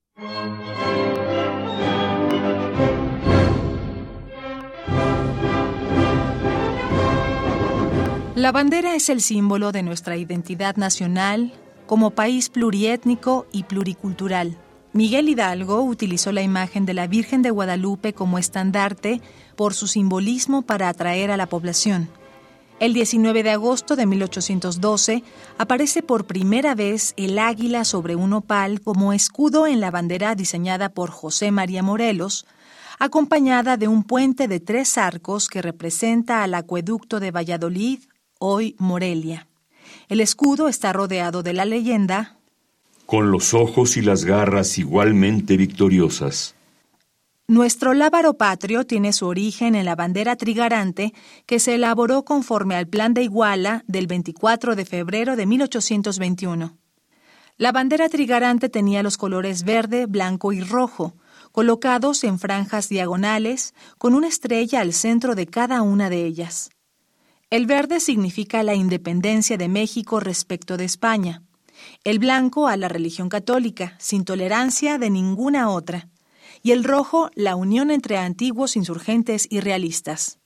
La 8.43 8.51
bandera 8.51 8.97
es 8.97 9.09
el 9.09 9.21
símbolo 9.21 9.71
de 9.71 9.85
nuestra 9.85 10.17
identidad 10.17 10.75
nacional 10.75 11.53
como 11.87 12.11
país 12.11 12.49
pluriétnico 12.49 13.47
y 13.53 13.63
pluricultural. 13.63 14.59
Miguel 14.93 15.29
Hidalgo 15.29 15.83
utilizó 15.83 16.33
la 16.33 16.43
imagen 16.43 16.85
de 16.85 16.93
la 16.93 17.07
Virgen 17.07 17.43
de 17.43 17.51
Guadalupe 17.51 18.15
como 18.15 18.39
estandarte 18.39 19.21
por 19.55 19.75
su 19.75 19.87
simbolismo 19.87 20.63
para 20.63 20.89
atraer 20.89 21.31
a 21.31 21.37
la 21.37 21.47
población. 21.47 22.09
El 22.81 22.95
19 22.95 23.45
de 23.45 23.51
agosto 23.51 23.95
de 23.95 24.07
1812 24.07 25.23
aparece 25.57 26.03
por 26.03 26.27
primera 26.27 26.75
vez 26.75 27.15
el 27.17 27.39
águila 27.39 27.85
sobre 27.85 28.17
un 28.17 28.33
opal 28.33 28.81
como 28.81 29.13
escudo 29.13 29.69
en 29.69 29.81
la 29.81 29.93
bandera 29.93 30.35
diseñada 30.35 30.89
por 30.89 31.11
José 31.11 31.53
María 31.53 31.85
Morelos, 31.85 32.45
acompañada 32.99 33.77
de 33.77 33.87
un 33.87 34.03
puente 34.03 34.49
de 34.49 34.59
tres 34.59 34.99
arcos 34.99 35.47
que 35.47 35.63
representa 35.63 36.43
al 36.43 36.55
acueducto 36.55 37.21
de 37.21 37.31
Valladolid, 37.31 38.01
hoy 38.43 38.75
Morelia. 38.79 39.47
El 40.09 40.21
escudo 40.21 40.69
está 40.69 40.93
rodeado 40.93 41.45
de 41.45 41.53
la 41.53 41.65
leyenda 41.65 42.39
Con 43.07 43.31
los 43.31 43.55
ojos 43.55 43.97
y 43.97 44.03
las 44.03 44.25
garras 44.25 44.79
igualmente 44.79 45.57
victoriosas. 45.57 46.57
Nuestro 47.47 47.95
lábaro 47.95 48.35
patrio 48.35 48.85
tiene 48.85 49.13
su 49.13 49.27
origen 49.27 49.75
en 49.77 49.85
la 49.85 49.95
bandera 49.95 50.37
trigarante 50.37 51.13
que 51.47 51.61
se 51.61 51.75
elaboró 51.77 52.25
conforme 52.25 52.75
al 52.75 52.89
Plan 52.89 53.15
de 53.15 53.23
Iguala 53.23 53.85
del 53.87 54.07
24 54.09 54.75
de 54.75 54.85
febrero 54.87 55.37
de 55.37 55.47
1821. 55.47 56.77
La 57.59 57.71
bandera 57.71 58.09
trigarante 58.09 58.69
tenía 58.69 59.05
los 59.05 59.19
colores 59.19 59.63
verde, 59.63 60.07
blanco 60.07 60.53
y 60.53 60.61
rojo, 60.63 61.15
colocados 61.53 62.25
en 62.25 62.41
franjas 62.41 62.89
diagonales, 62.89 63.75
con 63.99 64.15
una 64.15 64.27
estrella 64.27 64.81
al 64.81 64.93
centro 64.93 65.35
de 65.35 65.47
cada 65.47 65.83
una 65.83 66.11
de 66.11 66.25
ellas. 66.25 66.71
El 67.53 67.67
verde 67.67 68.01
significa 68.01 68.62
la 68.62 68.75
independencia 68.75 69.59
de 69.59 69.69
México 69.69 70.21
respecto 70.21 70.79
de 70.79 70.87
España. 70.87 71.43
El 72.03 72.19
blanco 72.19 72.67
a 72.67 72.79
la 72.79 72.88
religión 72.88 73.29
católica, 73.29 73.95
sin 73.99 74.25
tolerancia 74.25 74.97
de 74.97 75.11
ninguna 75.11 75.69
otra. 75.69 76.09
Y 76.62 76.71
el 76.71 76.83
rojo, 76.83 77.31
la 77.35 77.55
unión 77.55 77.91
entre 77.91 78.17
antiguos 78.17 78.75
insurgentes 78.75 79.47
y 79.51 79.61
realistas. 79.61 80.38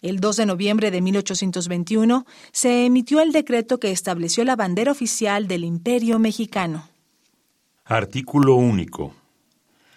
El 0.00 0.18
2 0.18 0.36
de 0.38 0.46
noviembre 0.46 0.90
de 0.90 1.02
1821 1.02 2.24
se 2.52 2.86
emitió 2.86 3.20
el 3.20 3.32
decreto 3.32 3.78
que 3.78 3.90
estableció 3.90 4.42
la 4.46 4.56
bandera 4.56 4.92
oficial 4.92 5.46
del 5.46 5.62
Imperio 5.62 6.18
mexicano. 6.18 6.88
Artículo 7.84 8.54
único. 8.54 9.12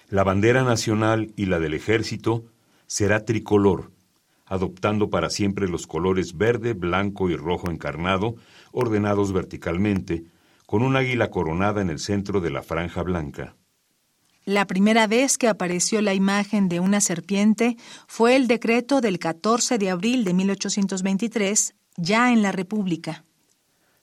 La 0.10 0.25
bandera 0.25 0.65
nacional 0.65 1.32
y 1.38 1.45
la 1.45 1.62
del 1.62 1.73
ejército 1.73 2.43
será 2.86 3.23
tricolor 3.23 3.92
adoptando 4.53 5.09
para 5.09 5.29
siempre 5.29 5.67
los 5.67 5.87
colores 5.87 6.37
verde, 6.37 6.73
blanco 6.73 7.29
y 7.29 7.35
rojo 7.35 7.71
encarnado, 7.71 8.35
ordenados 8.71 9.33
verticalmente, 9.33 10.25
con 10.67 10.83
un 10.83 10.95
águila 10.95 11.31
coronada 11.31 11.81
en 11.81 11.89
el 11.89 11.99
centro 11.99 12.39
de 12.39 12.51
la 12.51 12.61
franja 12.61 13.01
blanca. 13.01 13.55
La 14.45 14.67
primera 14.67 15.07
vez 15.07 15.37
que 15.37 15.47
apareció 15.47 16.01
la 16.01 16.13
imagen 16.13 16.69
de 16.69 16.79
una 16.79 17.01
serpiente 17.01 17.77
fue 18.07 18.35
el 18.35 18.47
decreto 18.47 19.01
del 19.01 19.17
14 19.17 19.77
de 19.77 19.89
abril 19.89 20.23
de 20.23 20.33
1823, 20.33 21.75
ya 21.97 22.31
en 22.31 22.41
la 22.41 22.51
República. 22.51 23.23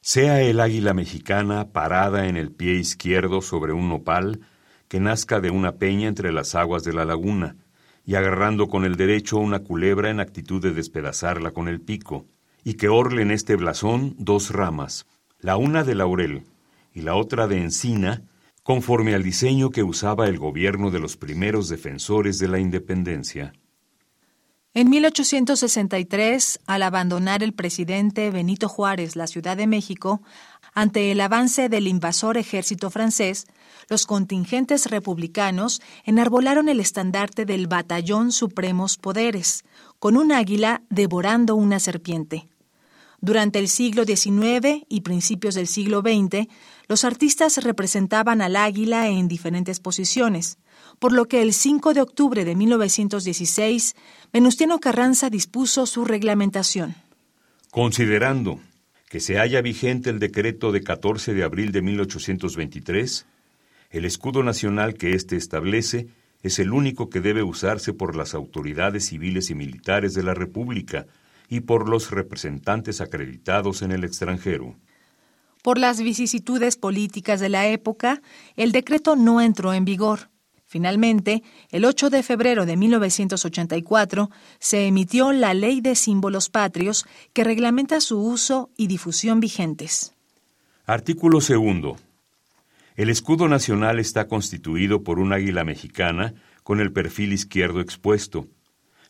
Sea 0.00 0.40
el 0.40 0.60
águila 0.60 0.94
mexicana 0.94 1.72
parada 1.72 2.26
en 2.26 2.36
el 2.36 2.50
pie 2.50 2.74
izquierdo 2.74 3.42
sobre 3.42 3.72
un 3.72 3.88
nopal 3.88 4.40
que 4.88 4.98
nazca 4.98 5.40
de 5.40 5.50
una 5.50 5.76
peña 5.76 6.08
entre 6.08 6.32
las 6.32 6.54
aguas 6.54 6.82
de 6.82 6.94
la 6.94 7.04
laguna, 7.04 7.56
y 8.04 8.14
agarrando 8.14 8.68
con 8.68 8.84
el 8.84 8.96
derecho 8.96 9.38
una 9.38 9.60
culebra 9.60 10.10
en 10.10 10.20
actitud 10.20 10.62
de 10.62 10.72
despedazarla 10.72 11.52
con 11.52 11.68
el 11.68 11.80
pico, 11.80 12.26
y 12.64 12.74
que 12.74 12.88
orle 12.88 13.22
en 13.22 13.30
este 13.30 13.56
blasón 13.56 14.14
dos 14.18 14.50
ramas, 14.50 15.06
la 15.38 15.56
una 15.56 15.84
de 15.84 15.94
laurel 15.94 16.44
y 16.92 17.02
la 17.02 17.14
otra 17.14 17.46
de 17.46 17.58
encina, 17.58 18.24
conforme 18.62 19.14
al 19.14 19.22
diseño 19.22 19.70
que 19.70 19.82
usaba 19.82 20.28
el 20.28 20.38
gobierno 20.38 20.90
de 20.90 21.00
los 21.00 21.16
primeros 21.16 21.68
defensores 21.68 22.38
de 22.38 22.48
la 22.48 22.58
independencia. 22.58 23.52
En 24.72 24.88
1863, 24.88 26.60
al 26.64 26.84
abandonar 26.84 27.42
el 27.42 27.52
presidente 27.52 28.30
Benito 28.30 28.68
Juárez 28.68 29.16
la 29.16 29.26
Ciudad 29.26 29.56
de 29.56 29.66
México, 29.66 30.22
ante 30.74 31.10
el 31.10 31.20
avance 31.20 31.68
del 31.68 31.88
invasor 31.88 32.38
ejército 32.38 32.88
francés, 32.88 33.48
los 33.88 34.06
contingentes 34.06 34.88
republicanos 34.88 35.82
enarbolaron 36.04 36.68
el 36.68 36.78
estandarte 36.78 37.46
del 37.46 37.66
Batallón 37.66 38.30
Supremos 38.30 38.96
Poderes, 38.96 39.64
con 39.98 40.16
un 40.16 40.30
águila 40.30 40.82
devorando 40.88 41.56
una 41.56 41.80
serpiente. 41.80 42.46
Durante 43.20 43.58
el 43.58 43.68
siglo 43.68 44.04
XIX 44.04 44.86
y 44.88 45.00
principios 45.00 45.56
del 45.56 45.66
siglo 45.66 46.00
XX, 46.00 46.46
los 46.86 47.04
artistas 47.04 47.56
representaban 47.64 48.40
al 48.40 48.54
águila 48.54 49.08
en 49.08 49.26
diferentes 49.26 49.80
posiciones, 49.80 50.58
por 51.00 51.12
lo 51.12 51.26
que 51.26 51.42
el 51.42 51.54
5 51.54 51.94
de 51.94 52.02
octubre 52.02 52.44
de 52.44 52.54
1916, 52.54 53.96
Venustiano 54.32 54.78
Carranza 54.78 55.30
dispuso 55.30 55.86
su 55.86 56.04
reglamentación. 56.04 56.94
Considerando 57.70 58.60
que 59.08 59.18
se 59.18 59.38
halla 59.38 59.62
vigente 59.62 60.10
el 60.10 60.18
decreto 60.18 60.70
de 60.70 60.82
14 60.82 61.32
de 61.32 61.42
abril 61.42 61.72
de 61.72 61.82
1823, 61.82 63.26
el 63.90 64.04
escudo 64.04 64.42
nacional 64.42 64.94
que 64.94 65.14
éste 65.14 65.36
establece 65.36 66.08
es 66.42 66.58
el 66.58 66.70
único 66.70 67.08
que 67.08 67.20
debe 67.20 67.42
usarse 67.42 67.94
por 67.94 68.14
las 68.14 68.34
autoridades 68.34 69.06
civiles 69.06 69.50
y 69.50 69.54
militares 69.54 70.12
de 70.14 70.22
la 70.22 70.34
República 70.34 71.06
y 71.48 71.60
por 71.60 71.88
los 71.88 72.10
representantes 72.10 73.00
acreditados 73.00 73.80
en 73.80 73.92
el 73.92 74.04
extranjero. 74.04 74.76
Por 75.62 75.78
las 75.78 76.00
vicisitudes 76.02 76.76
políticas 76.76 77.40
de 77.40 77.48
la 77.48 77.66
época, 77.68 78.20
el 78.56 78.72
decreto 78.72 79.16
no 79.16 79.40
entró 79.40 79.72
en 79.72 79.84
vigor. 79.86 80.30
Finalmente, 80.70 81.42
el 81.72 81.84
8 81.84 82.10
de 82.10 82.22
febrero 82.22 82.64
de 82.64 82.76
1984 82.76 84.30
se 84.60 84.86
emitió 84.86 85.32
la 85.32 85.52
Ley 85.52 85.80
de 85.80 85.96
Símbolos 85.96 86.48
Patrios 86.48 87.06
que 87.32 87.42
reglamenta 87.42 88.00
su 88.00 88.20
uso 88.20 88.70
y 88.76 88.86
difusión 88.86 89.40
vigentes. 89.40 90.14
Artículo 90.86 91.40
segundo. 91.40 91.96
El 92.94 93.10
escudo 93.10 93.48
nacional 93.48 93.98
está 93.98 94.28
constituido 94.28 95.02
por 95.02 95.18
un 95.18 95.32
águila 95.32 95.64
mexicana 95.64 96.34
con 96.62 96.78
el 96.78 96.92
perfil 96.92 97.32
izquierdo 97.32 97.80
expuesto, 97.80 98.46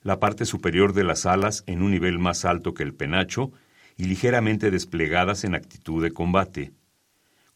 la 0.02 0.18
parte 0.18 0.46
superior 0.46 0.94
de 0.94 1.04
las 1.04 1.26
alas 1.26 1.62
en 1.66 1.82
un 1.82 1.90
nivel 1.90 2.18
más 2.18 2.46
alto 2.46 2.72
que 2.72 2.84
el 2.84 2.94
penacho 2.94 3.52
y 3.98 4.04
ligeramente 4.04 4.70
desplegadas 4.70 5.44
en 5.44 5.54
actitud 5.54 6.02
de 6.02 6.10
combate, 6.10 6.72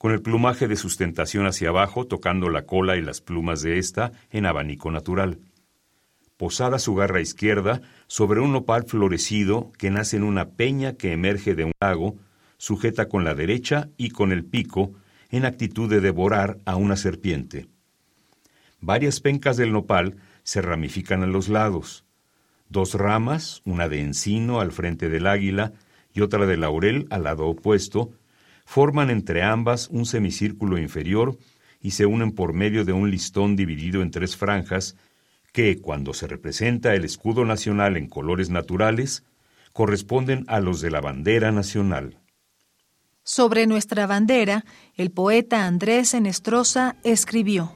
con 0.05 0.13
el 0.13 0.21
plumaje 0.21 0.69
de 0.69 0.77
sustentación 0.77 1.47
hacia 1.47 1.71
abajo 1.71 2.07
tocando 2.07 2.51
la 2.51 2.67
cola 2.67 2.99
y 2.99 3.01
las 3.01 3.23
plumas 3.23 3.63
de 3.63 3.79
ésta 3.79 4.13
en 4.31 4.45
abanico 4.45 4.91
natural. 4.91 5.39
Posada 6.37 6.79
su 6.79 6.95
garra 6.95 7.23
izquierda 7.23 7.81
sobre 8.07 8.41
un 8.41 8.53
nopal 8.53 8.85
florecido 8.85 9.73
que 9.79 9.91
nace 9.91 10.19
en 10.19 10.25
una 10.25 10.51
peña 10.51 10.93
que 10.93 11.13
emerge 11.13 11.55
de 11.55 11.65
un 11.65 11.73
lago, 11.81 12.17
sujeta 12.59 13.09
con 13.09 13.25
la 13.25 13.35
derecha 13.35 13.89
y 13.97 14.11
con 14.11 14.31
el 14.31 14.45
pico, 14.45 14.93
en 15.31 15.47
actitud 15.47 15.89
de 15.89 16.03
devorar 16.03 16.59
a 16.67 16.77
una 16.77 16.99
serpiente. 16.99 17.69
Varias 18.83 19.21
pencas 19.21 19.57
del 19.57 19.73
nopal 19.73 20.17
se 20.43 20.61
ramifican 20.61 21.23
a 21.23 21.27
los 21.27 21.49
lados. 21.49 22.05
Dos 22.69 22.93
ramas, 22.93 23.63
una 23.65 23.89
de 23.89 24.03
encino 24.03 24.61
al 24.61 24.71
frente 24.71 25.09
del 25.09 25.27
águila 25.27 25.73
y 26.13 26.21
otra 26.21 26.45
de 26.45 26.59
laurel 26.59 27.07
al 27.09 27.23
lado 27.23 27.47
opuesto, 27.47 28.13
forman 28.65 29.11
entre 29.11 29.43
ambas 29.43 29.89
un 29.89 30.07
semicírculo 30.07 30.79
inferior 30.79 31.39
y 31.81 31.93
se 31.93 32.07
unen 32.07 32.33
por 32.33 32.55
medio 32.55 32.85
de 32.85 32.93
un 32.93 33.11
listón 33.11 33.57
dividido 33.57 34.03
en 34.03 34.11
tres 34.11 34.37
franjas 34.37 34.97
que, 35.53 35.81
cuando 35.81 36.15
se 36.15 36.27
representa 36.27 36.95
el 36.95 37.05
escudo 37.05 37.45
nacional 37.45 37.97
en 37.97 38.09
colores 38.09 38.51
naturales, 38.51 39.23
corresponden 39.73 40.45
a 40.49 40.61
los 40.61 40.81
de 40.81 40.91
la 40.91 41.01
bandera 41.01 41.53
nacional. 41.53 42.19
Sobre 43.23 43.67
nuestra 43.67 44.07
bandera, 44.07 44.65
el 44.97 45.11
poeta 45.11 45.67
Andrés 45.67 46.15
Enestrosa 46.15 46.97
escribió 47.05 47.75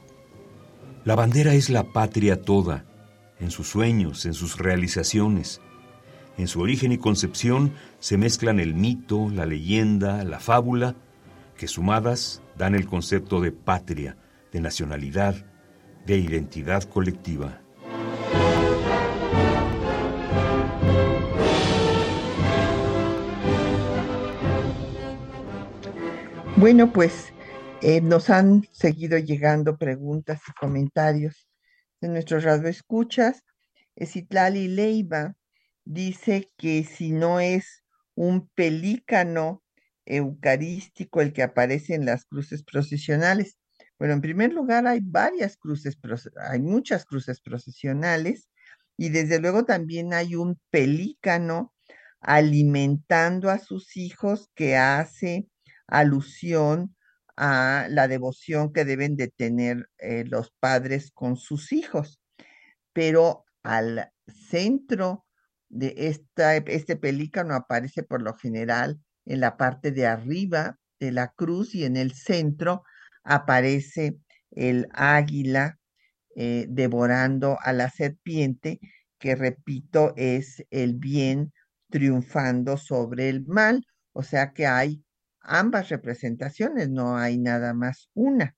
La 1.04 1.14
bandera 1.14 1.54
es 1.54 1.70
la 1.70 1.84
patria 1.84 2.42
toda, 2.42 2.84
en 3.40 3.50
sus 3.50 3.68
sueños, 3.68 4.26
en 4.26 4.34
sus 4.34 4.58
realizaciones. 4.58 5.60
En 6.38 6.46
su 6.46 6.60
origen 6.60 6.92
y 6.92 6.98
concepción 6.98 7.74
se 7.98 8.16
mezclan 8.16 8.60
el 8.60 8.72
mito, 8.72 9.28
la 9.28 9.44
leyenda, 9.44 10.22
la 10.22 10.38
fábula, 10.38 10.94
que 11.56 11.66
sumadas 11.66 12.42
dan 12.56 12.76
el 12.76 12.86
concepto 12.86 13.40
de 13.40 13.50
patria, 13.50 14.16
de 14.52 14.60
nacionalidad, 14.60 15.34
de 16.06 16.16
identidad 16.16 16.84
colectiva. 16.84 17.60
Bueno, 26.54 26.92
pues 26.92 27.32
eh, 27.82 28.00
nos 28.00 28.30
han 28.30 28.64
seguido 28.70 29.18
llegando 29.18 29.76
preguntas 29.76 30.40
y 30.48 30.52
comentarios 30.52 31.48
de 32.00 32.08
nuestros 32.08 32.44
radioescuchas. 32.44 33.42
Esitlali 33.96 34.68
Leiva 34.68 35.34
dice 35.88 36.52
que 36.58 36.84
si 36.84 37.12
no 37.12 37.40
es 37.40 37.82
un 38.14 38.48
pelícano 38.54 39.62
eucarístico 40.04 41.20
el 41.22 41.32
que 41.32 41.42
aparece 41.42 41.94
en 41.94 42.04
las 42.04 42.24
cruces 42.26 42.62
procesionales. 42.62 43.56
Bueno, 43.98 44.14
en 44.14 44.20
primer 44.20 44.52
lugar 44.52 44.86
hay 44.86 45.00
varias 45.02 45.56
cruces, 45.56 45.98
hay 46.50 46.60
muchas 46.60 47.04
cruces 47.06 47.40
procesionales 47.40 48.48
y 48.96 49.08
desde 49.08 49.40
luego 49.40 49.64
también 49.64 50.12
hay 50.12 50.34
un 50.34 50.60
pelícano 50.70 51.72
alimentando 52.20 53.50
a 53.50 53.58
sus 53.58 53.96
hijos 53.96 54.50
que 54.54 54.76
hace 54.76 55.48
alusión 55.86 56.96
a 57.36 57.86
la 57.88 58.08
devoción 58.08 58.72
que 58.72 58.84
deben 58.84 59.16
de 59.16 59.28
tener 59.28 59.88
eh, 59.98 60.24
los 60.26 60.52
padres 60.60 61.12
con 61.12 61.36
sus 61.36 61.72
hijos. 61.72 62.20
Pero 62.92 63.44
al 63.62 64.12
centro 64.26 65.27
de 65.68 65.94
esta, 65.96 66.56
este 66.56 66.96
pelícano 66.96 67.54
aparece 67.54 68.02
por 68.02 68.22
lo 68.22 68.34
general 68.34 69.00
en 69.26 69.40
la 69.40 69.56
parte 69.56 69.92
de 69.92 70.06
arriba 70.06 70.78
de 70.98 71.12
la 71.12 71.28
cruz 71.28 71.74
y 71.74 71.84
en 71.84 71.96
el 71.96 72.12
centro 72.12 72.82
aparece 73.22 74.18
el 74.50 74.88
águila 74.92 75.78
eh, 76.34 76.66
devorando 76.68 77.58
a 77.62 77.72
la 77.72 77.90
serpiente, 77.90 78.80
que 79.18 79.34
repito 79.34 80.14
es 80.16 80.64
el 80.70 80.94
bien 80.94 81.52
triunfando 81.90 82.76
sobre 82.76 83.28
el 83.28 83.44
mal, 83.46 83.84
o 84.12 84.22
sea 84.22 84.52
que 84.52 84.66
hay 84.66 85.04
ambas 85.40 85.88
representaciones, 85.88 86.90
no 86.90 87.16
hay 87.16 87.38
nada 87.38 87.74
más 87.74 88.08
una. 88.14 88.56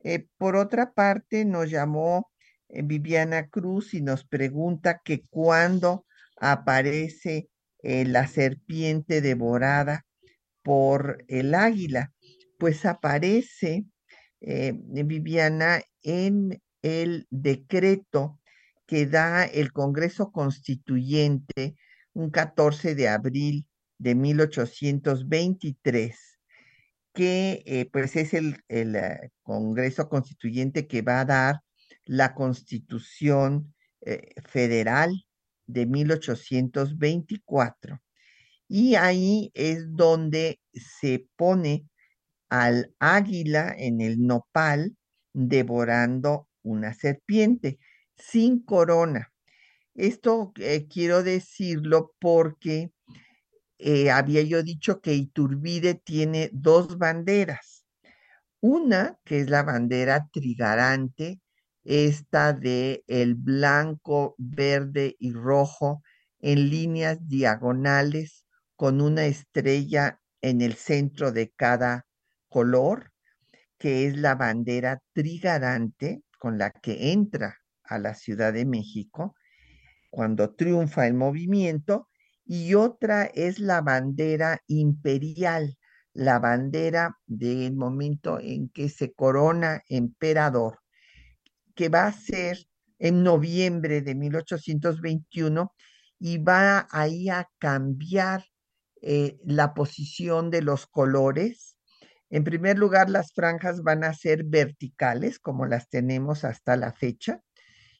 Eh, 0.00 0.26
por 0.38 0.56
otra 0.56 0.92
parte, 0.92 1.44
nos 1.44 1.70
llamó 1.70 2.30
eh, 2.68 2.82
Viviana 2.82 3.48
Cruz 3.48 3.94
y 3.94 4.02
nos 4.02 4.24
pregunta 4.24 5.00
que 5.04 5.24
cuándo 5.28 6.06
aparece 6.52 7.48
eh, 7.82 8.04
la 8.04 8.26
serpiente 8.26 9.20
devorada 9.20 10.04
por 10.62 11.24
el 11.28 11.54
águila. 11.54 12.12
Pues 12.58 12.86
aparece, 12.86 13.84
Viviana, 14.40 15.82
en 16.02 16.62
el 16.82 17.26
decreto 17.30 18.38
que 18.86 19.06
da 19.06 19.44
el 19.44 19.72
Congreso 19.72 20.30
Constituyente 20.30 21.74
un 22.12 22.30
14 22.30 22.94
de 22.94 23.08
abril 23.08 23.66
de 23.98 24.14
1823, 24.14 26.38
que 27.12 27.62
eh, 27.66 27.88
pues 27.92 28.16
es 28.16 28.34
el, 28.34 28.62
eh, 28.68 29.30
Congreso 29.42 30.08
Constituyente 30.08 30.86
que 30.86 31.02
va 31.02 31.20
a 31.20 31.24
dar 31.24 31.60
la 32.04 32.34
Constitución 32.34 33.74
eh, 34.02 34.34
Federal 34.46 35.24
de 35.66 35.86
1824. 35.86 38.00
Y 38.68 38.94
ahí 38.94 39.50
es 39.54 39.94
donde 39.94 40.60
se 40.72 41.26
pone 41.36 41.86
al 42.48 42.94
águila 42.98 43.74
en 43.76 44.00
el 44.00 44.20
nopal 44.20 44.96
devorando 45.32 46.48
una 46.62 46.94
serpiente 46.94 47.78
sin 48.16 48.64
corona. 48.64 49.32
Esto 49.94 50.52
quiero 50.88 51.22
decirlo 51.22 52.14
porque 52.18 52.90
eh, 53.78 54.10
había 54.10 54.42
yo 54.42 54.62
dicho 54.62 55.00
que 55.00 55.14
Iturbide 55.14 55.94
tiene 55.94 56.50
dos 56.52 56.98
banderas. 56.98 57.84
Una, 58.60 59.18
que 59.24 59.40
es 59.40 59.50
la 59.50 59.62
bandera 59.62 60.28
trigarante, 60.32 61.40
esta 61.84 62.52
de 62.52 63.04
el 63.06 63.34
blanco, 63.34 64.34
verde 64.38 65.16
y 65.18 65.32
rojo 65.32 66.02
en 66.40 66.70
líneas 66.70 67.18
diagonales 67.26 68.44
con 68.76 69.00
una 69.00 69.26
estrella 69.26 70.20
en 70.40 70.60
el 70.60 70.74
centro 70.74 71.32
de 71.32 71.50
cada 71.50 72.06
color, 72.48 73.12
que 73.78 74.06
es 74.06 74.16
la 74.16 74.34
bandera 74.34 75.00
trigarante 75.12 76.22
con 76.38 76.58
la 76.58 76.70
que 76.70 77.12
entra 77.12 77.58
a 77.84 77.98
la 77.98 78.14
Ciudad 78.14 78.52
de 78.52 78.64
México 78.64 79.34
cuando 80.10 80.54
triunfa 80.54 81.06
el 81.06 81.14
movimiento 81.14 82.08
y 82.44 82.74
otra 82.74 83.24
es 83.24 83.58
la 83.58 83.80
bandera 83.80 84.60
imperial, 84.68 85.76
la 86.12 86.38
bandera 86.38 87.18
del 87.26 87.74
momento 87.74 88.38
en 88.38 88.68
que 88.68 88.88
se 88.88 89.12
corona 89.12 89.82
emperador, 89.88 90.78
que 91.74 91.88
va 91.88 92.06
a 92.06 92.12
ser 92.12 92.58
en 92.98 93.22
noviembre 93.22 94.00
de 94.00 94.14
1821 94.14 95.72
y 96.18 96.38
va 96.38 96.86
ahí 96.90 97.28
a 97.28 97.48
cambiar 97.58 98.44
eh, 99.02 99.38
la 99.44 99.74
posición 99.74 100.50
de 100.50 100.62
los 100.62 100.86
colores. 100.86 101.76
En 102.30 102.44
primer 102.44 102.78
lugar, 102.78 103.10
las 103.10 103.32
franjas 103.32 103.82
van 103.82 104.04
a 104.04 104.14
ser 104.14 104.44
verticales, 104.44 105.38
como 105.38 105.66
las 105.66 105.88
tenemos 105.90 106.44
hasta 106.44 106.76
la 106.76 106.92
fecha, 106.92 107.42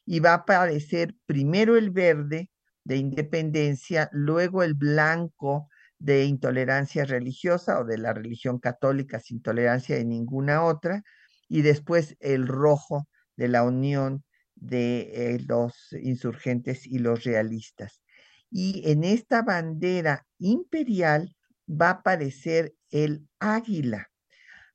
y 0.05 0.19
va 0.19 0.31
a 0.31 0.37
aparecer 0.37 1.15
primero 1.25 1.77
el 1.77 1.91
verde, 1.91 2.49
de 2.83 2.97
independencia, 2.97 4.09
luego 4.11 4.63
el 4.63 4.75
blanco 4.75 5.69
de 5.97 6.25
intolerancia 6.25 7.05
religiosa 7.05 7.79
o 7.79 7.85
de 7.85 7.97
la 7.97 8.13
religión 8.13 8.59
católica 8.59 9.19
sin 9.19 9.41
tolerancia 9.41 9.95
de 9.95 10.05
ninguna 10.05 10.63
otra, 10.63 11.03
y 11.47 11.61
después 11.61 12.15
el 12.19 12.47
rojo 12.47 13.07
de 13.35 13.47
la 13.47 13.63
unión 13.63 14.23
de 14.55 15.11
eh, 15.13 15.39
los 15.47 15.93
insurgentes 15.93 16.87
y 16.87 16.99
los 16.99 17.23
realistas. 17.23 18.01
Y 18.49 18.89
en 18.89 19.03
esta 19.03 19.41
bandera 19.41 20.25
imperial 20.39 21.35
va 21.69 21.87
a 21.87 21.91
aparecer 21.91 22.73
el 22.89 23.27
águila, 23.39 24.09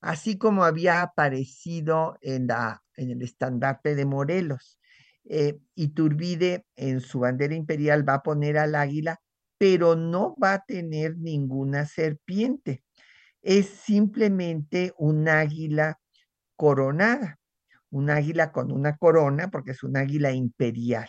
así 0.00 0.36
como 0.36 0.64
había 0.64 1.02
aparecido 1.02 2.18
en, 2.20 2.46
la, 2.48 2.82
en 2.96 3.10
el 3.10 3.22
estandarte 3.22 3.94
de 3.94 4.04
Morelos. 4.04 4.78
Eh, 5.24 5.58
Iturbide 5.74 6.66
en 6.76 7.00
su 7.00 7.20
bandera 7.20 7.54
imperial 7.54 8.08
va 8.08 8.14
a 8.14 8.22
poner 8.22 8.58
al 8.58 8.74
águila, 8.74 9.20
pero 9.58 9.96
no 9.96 10.34
va 10.42 10.54
a 10.54 10.64
tener 10.64 11.16
ninguna 11.18 11.86
serpiente. 11.86 12.82
Es 13.42 13.66
simplemente 13.66 14.92
un 14.98 15.28
águila 15.28 15.98
coronada, 16.56 17.39
un 17.90 18.10
águila 18.10 18.52
con 18.52 18.72
una 18.72 18.96
corona, 18.96 19.50
porque 19.50 19.72
es 19.72 19.82
un 19.82 19.96
águila 19.96 20.32
imperial. 20.32 21.08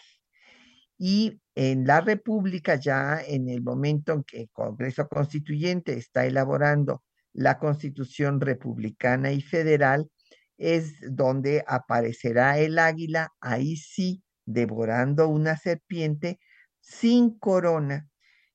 Y 0.98 1.42
en 1.56 1.86
la 1.86 2.02
República, 2.02 2.76
ya 2.76 3.22
en 3.26 3.50
el 3.50 3.62
momento 3.62 4.14
en 4.14 4.24
que 4.24 4.42
el 4.42 4.50
Congreso 4.52 5.08
Constituyente 5.08 5.94
está 5.94 6.26
elaborando 6.26 7.04
la 7.34 7.60
Constitución 7.60 8.40
republicana 8.40 9.32
y 9.32 9.42
federal, 9.42 10.10
es 10.58 10.94
donde 11.10 11.64
aparecerá 11.68 12.60
el 12.60 12.78
águila, 12.78 13.30
ahí 13.40 13.78
sí, 13.78 14.24
devorando 14.46 15.28
una 15.28 15.58
serpiente 15.58 16.40
sin 16.82 17.38
corona 17.40 18.08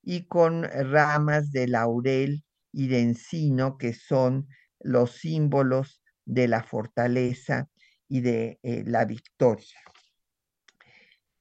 y 0.03 0.27
con 0.27 0.65
ramas 0.65 1.51
de 1.51 1.67
laurel 1.67 2.45
y 2.73 2.89
de 2.89 3.01
encino, 3.01 3.77
que 3.77 3.93
son 3.93 4.47
los 4.79 5.13
símbolos 5.13 6.01
de 6.25 6.47
la 6.47 6.63
fortaleza 6.63 7.69
y 8.09 8.21
de 8.21 8.59
eh, 8.63 8.85
la 8.87 9.05
victoria. 9.05 9.81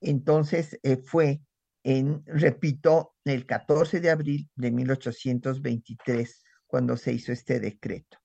Entonces 0.01 0.79
eh, 0.83 0.97
fue 0.97 1.41
en, 1.83 2.23
repito, 2.25 3.15
el 3.23 3.45
14 3.45 3.99
de 3.99 4.09
abril 4.09 4.49
de 4.55 4.71
1823 4.71 6.43
cuando 6.65 6.97
se 6.97 7.13
hizo 7.13 7.31
este 7.31 7.59
decreto. 7.59 8.17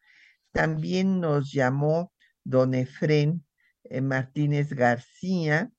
También 0.52 1.20
nos 1.20 1.52
llamó 1.52 2.12
don 2.42 2.74
Efrén 2.74 3.44
eh, 3.84 4.00
Martínez 4.00 4.72
García 4.72 5.70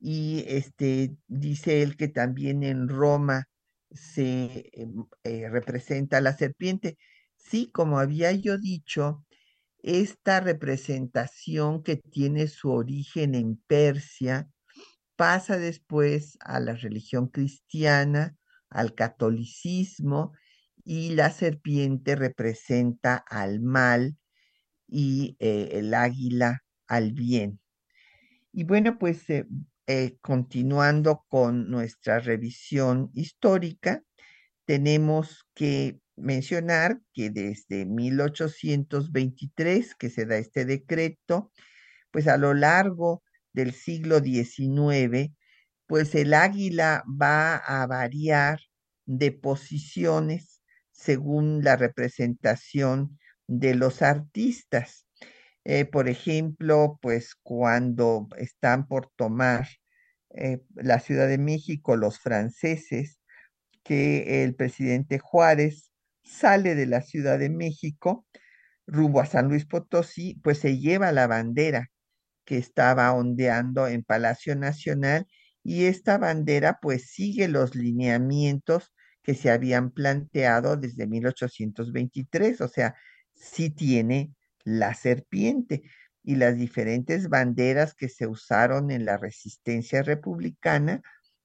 y 0.00 0.44
este, 0.48 1.16
dice 1.28 1.82
él 1.82 1.96
que 1.96 2.08
también 2.08 2.62
en 2.62 2.88
Roma 2.88 3.48
se 3.90 4.70
em, 4.72 5.04
representa 5.50 6.20
la 6.20 6.36
serpiente. 6.36 6.98
Sí, 7.36 7.70
como 7.72 7.98
había 7.98 8.32
yo 8.32 8.58
dicho, 8.58 9.24
esta 9.82 10.40
representación 10.40 11.82
que 11.82 11.96
tiene 11.96 12.48
su 12.48 12.70
origen 12.70 13.34
en 13.34 13.56
Persia 13.66 14.48
pasa 15.16 15.58
después 15.58 16.38
a 16.40 16.60
la 16.60 16.74
religión 16.74 17.28
cristiana, 17.28 18.36
al 18.68 18.94
catolicismo, 18.94 20.32
y 20.84 21.10
la 21.10 21.30
serpiente 21.30 22.16
representa 22.16 23.16
al 23.28 23.60
mal 23.60 24.16
y 24.88 25.36
eh, 25.38 25.70
el 25.72 25.94
águila 25.94 26.64
al 26.86 27.12
bien. 27.12 27.60
Y 28.52 28.64
bueno, 28.64 28.98
pues 28.98 29.28
eh, 29.30 29.46
eh, 29.86 30.16
continuando 30.20 31.24
con 31.28 31.70
nuestra 31.70 32.18
revisión 32.18 33.10
histórica, 33.14 34.02
tenemos 34.64 35.46
que 35.54 36.00
mencionar 36.20 37.00
que 37.12 37.30
desde 37.30 37.86
1823 37.86 39.94
que 39.94 40.10
se 40.10 40.26
da 40.26 40.36
este 40.36 40.64
decreto, 40.64 41.52
pues 42.10 42.28
a 42.28 42.36
lo 42.36 42.54
largo 42.54 43.22
del 43.52 43.72
siglo 43.72 44.20
XIX, 44.20 45.32
pues 45.86 46.14
el 46.14 46.34
águila 46.34 47.02
va 47.06 47.56
a 47.56 47.86
variar 47.86 48.60
de 49.06 49.32
posiciones 49.32 50.62
según 50.92 51.64
la 51.64 51.76
representación 51.76 53.18
de 53.48 53.74
los 53.74 54.02
artistas. 54.02 55.06
Eh, 55.64 55.84
por 55.84 56.08
ejemplo, 56.08 56.98
pues 57.02 57.34
cuando 57.34 58.28
están 58.38 58.86
por 58.86 59.10
tomar 59.16 59.68
eh, 60.30 60.60
la 60.74 61.00
Ciudad 61.00 61.28
de 61.28 61.38
México 61.38 61.96
los 61.96 62.20
franceses, 62.20 63.18
que 63.82 64.44
el 64.44 64.54
presidente 64.54 65.18
Juárez 65.18 65.89
sale 66.30 66.74
de 66.74 66.86
la 66.86 67.02
Ciudad 67.02 67.38
de 67.38 67.50
México 67.50 68.26
rumbo 68.86 69.20
a 69.20 69.26
San 69.26 69.48
Luis 69.48 69.66
Potosí, 69.66 70.40
pues 70.42 70.58
se 70.58 70.78
lleva 70.78 71.12
la 71.12 71.26
bandera 71.26 71.90
que 72.44 72.58
estaba 72.58 73.12
ondeando 73.12 73.86
en 73.88 74.02
Palacio 74.02 74.56
Nacional 74.56 75.26
y 75.62 75.84
esta 75.84 76.18
bandera 76.18 76.78
pues 76.80 77.10
sigue 77.10 77.48
los 77.48 77.74
lineamientos 77.74 78.92
que 79.22 79.34
se 79.34 79.50
habían 79.50 79.90
planteado 79.90 80.76
desde 80.76 81.06
1823, 81.06 82.60
o 82.62 82.68
sea, 82.68 82.94
sí 83.34 83.70
tiene 83.70 84.32
la 84.64 84.94
serpiente 84.94 85.82
y 86.22 86.36
las 86.36 86.56
diferentes 86.56 87.28
banderas 87.28 87.94
que 87.94 88.08
se 88.08 88.26
usaron 88.26 88.90
en 88.90 89.04
la 89.04 89.16
resistencia 89.18 90.02
republicana 90.02 91.02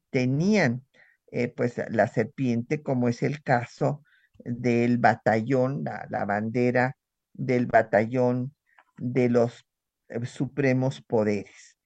tenían 0.09 0.85
eh, 1.31 1.49
pues 1.49 1.75
la 1.89 2.07
serpiente, 2.07 2.81
como 2.81 3.09
es 3.09 3.23
el 3.23 3.43
caso 3.43 4.04
del 4.43 4.97
batallón, 4.97 5.83
la, 5.83 6.25
bandera 6.25 6.97
del 7.33 7.67
batallón 7.67 8.55
de 8.97 9.29
los 9.29 9.65
eh, 10.09 10.25
supremos 10.25 11.01
poderes. 11.01 11.77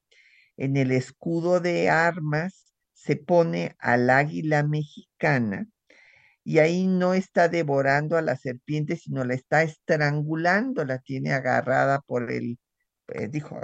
en 0.58 0.78
el 0.78 0.92
escudo 0.92 1.60
de 1.60 1.90
armas 1.90 2.74
se 2.94 3.18
pone 3.18 3.76
al 3.80 4.10
águila 4.10 4.64
mexicana 4.64 5.68
y 6.46 6.60
ahí 6.60 6.88
no 6.88 7.16
está 7.16 7.50
devorando 7.50 8.18
a 8.18 8.22
la 8.22 8.38
serpiente, 8.38 8.98
sino 8.98 9.26
la 9.26 9.34
está 9.34 9.64
estrangulando, 9.64 10.86
la 10.86 11.00
tiene 11.00 11.34
agarrada 11.34 12.02
por 12.02 12.32
el, 12.32 12.60
eh, 13.10 13.28
dijo, 13.30 13.60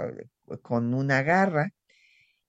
con 0.62 0.94
una 0.94 1.22
garra. 1.22 1.70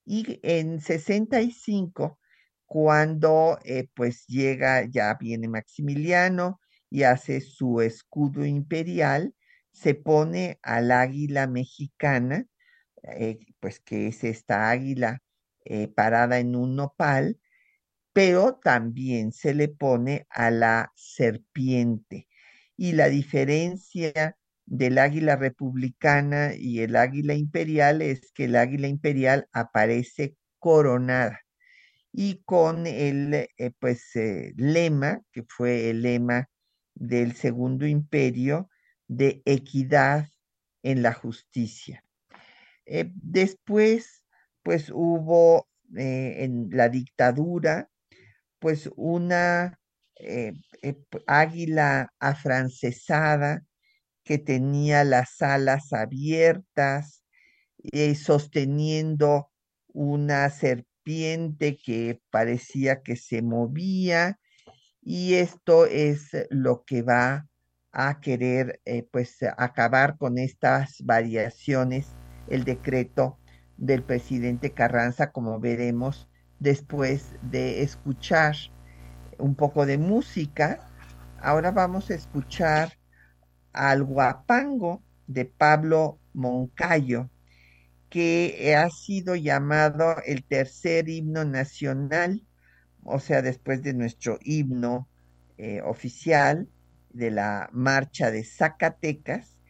Y 0.04 0.40
en 0.42 0.80
65, 0.80 2.18
cuando 2.66 3.58
eh, 3.64 3.88
pues 3.94 4.26
llega, 4.26 4.84
ya 4.90 5.14
viene 5.14 5.48
Maximiliano 5.48 6.60
y 6.90 7.04
hace 7.04 7.40
su 7.40 7.80
escudo 7.80 8.44
imperial, 8.44 9.34
se 9.72 9.94
pone 9.94 10.58
al 10.62 10.90
águila 10.92 11.46
mexicana, 11.46 12.46
eh, 13.04 13.38
pues 13.60 13.80
que 13.80 14.08
es 14.08 14.24
esta 14.24 14.70
águila 14.70 15.22
eh, 15.64 15.88
parada 15.88 16.38
en 16.40 16.56
un 16.56 16.76
nopal, 16.76 17.38
pero 18.14 18.60
también 18.62 19.32
se 19.32 19.54
le 19.54 19.68
pone 19.68 20.26
a 20.30 20.50
la 20.50 20.92
serpiente. 20.96 22.28
Y 22.76 22.92
la 22.92 23.10
diferencia 23.10 24.38
del 24.66 24.98
águila 24.98 25.36
republicana 25.36 26.54
y 26.56 26.80
el 26.80 26.96
águila 26.96 27.34
imperial 27.34 28.02
es 28.02 28.32
que 28.32 28.46
el 28.46 28.56
águila 28.56 28.88
imperial 28.88 29.48
aparece 29.52 30.36
coronada 30.58 31.40
y 32.12 32.42
con 32.44 32.86
el 32.86 33.34
eh, 33.34 33.72
pues 33.80 34.12
lema 34.56 35.22
que 35.32 35.42
fue 35.48 35.90
el 35.90 36.02
lema 36.02 36.48
del 36.94 37.34
segundo 37.34 37.86
imperio 37.86 38.70
de 39.08 39.42
equidad 39.44 40.28
en 40.82 41.02
la 41.02 41.12
justicia. 41.12 42.04
Eh, 42.86 43.10
después, 43.14 44.22
pues 44.62 44.90
hubo 44.90 45.68
eh, 45.96 46.44
en 46.44 46.68
la 46.70 46.88
dictadura, 46.88 47.90
pues 48.64 48.88
una 48.96 49.78
eh, 50.16 50.54
águila 51.26 52.14
afrancesada 52.18 53.62
que 54.24 54.38
tenía 54.38 55.04
las 55.04 55.42
alas 55.42 55.92
abiertas, 55.92 57.26
sosteniendo 58.16 59.50
una 59.88 60.48
serpiente 60.48 61.76
que 61.76 62.22
parecía 62.30 63.02
que 63.02 63.16
se 63.16 63.42
movía, 63.42 64.38
y 65.02 65.34
esto 65.34 65.84
es 65.84 66.30
lo 66.48 66.84
que 66.86 67.02
va 67.02 67.46
a 67.92 68.18
querer 68.20 68.80
eh, 68.86 69.06
pues 69.12 69.36
acabar 69.58 70.16
con 70.16 70.38
estas 70.38 71.02
variaciones 71.04 72.16
el 72.48 72.64
decreto 72.64 73.38
del 73.76 74.02
presidente 74.02 74.72
Carranza, 74.72 75.32
como 75.32 75.60
veremos 75.60 76.30
después 76.64 77.26
de 77.42 77.82
escuchar 77.82 78.56
un 79.38 79.54
poco 79.54 79.84
de 79.84 79.98
música. 79.98 80.80
Ahora 81.38 81.70
vamos 81.70 82.10
a 82.10 82.14
escuchar 82.14 82.98
al 83.74 84.02
guapango 84.02 85.02
de 85.26 85.44
Pablo 85.44 86.18
Moncayo, 86.32 87.28
que 88.08 88.74
ha 88.74 88.88
sido 88.88 89.36
llamado 89.36 90.16
el 90.24 90.42
tercer 90.42 91.08
himno 91.10 91.44
nacional, 91.44 92.42
o 93.02 93.20
sea, 93.20 93.42
después 93.42 93.82
de 93.82 93.92
nuestro 93.92 94.38
himno 94.42 95.06
eh, 95.58 95.82
oficial, 95.82 96.66
de 97.10 97.30
la 97.30 97.68
marcha 97.72 98.30
de 98.30 98.42
Zacatecas 98.42 99.60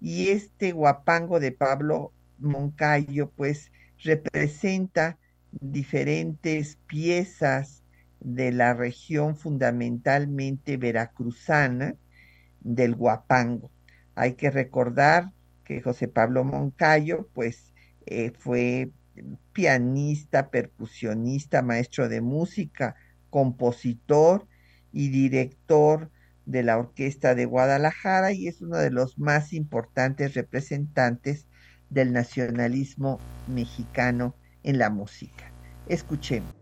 y 0.00 0.28
este 0.28 0.72
guapango 0.72 1.38
de 1.38 1.52
Pablo 1.52 2.12
Moncayo 2.38 3.30
pues 3.36 3.70
representa 4.02 5.18
diferentes 5.60 6.78
piezas 6.86 7.82
de 8.20 8.52
la 8.52 8.74
región 8.74 9.36
fundamentalmente 9.36 10.76
veracruzana 10.76 11.94
del 12.60 12.94
guapango. 12.94 13.70
Hay 14.14 14.34
que 14.34 14.50
recordar 14.50 15.32
que 15.64 15.80
José 15.80 16.08
Pablo 16.08 16.44
Moncayo 16.44 17.28
pues 17.34 17.72
eh, 18.06 18.32
fue 18.38 18.90
pianista, 19.52 20.50
percusionista, 20.50 21.62
maestro 21.62 22.08
de 22.08 22.20
música, 22.20 22.96
compositor 23.30 24.46
y 24.92 25.08
director 25.08 26.10
de 26.46 26.62
la 26.62 26.78
Orquesta 26.78 27.34
de 27.34 27.46
Guadalajara 27.46 28.32
y 28.32 28.48
es 28.48 28.60
uno 28.60 28.76
de 28.78 28.90
los 28.90 29.18
más 29.18 29.52
importantes 29.52 30.34
representantes 30.34 31.46
del 31.90 32.12
nacionalismo 32.12 33.20
mexicano 33.46 34.34
en 34.64 34.78
la 34.78 34.90
música. 34.90 35.52
Escuchemos. 35.86 36.54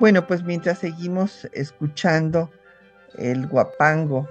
Bueno, 0.00 0.28
pues 0.28 0.44
mientras 0.44 0.78
seguimos 0.78 1.48
escuchando 1.52 2.52
el 3.16 3.48
guapango 3.48 4.28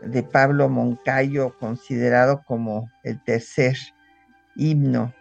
de 0.00 0.24
Pablo 0.24 0.68
Moncayo, 0.68 1.56
considerado 1.60 2.42
como 2.42 2.90
el 3.04 3.22
tercer 3.22 3.76
himno 4.56 5.14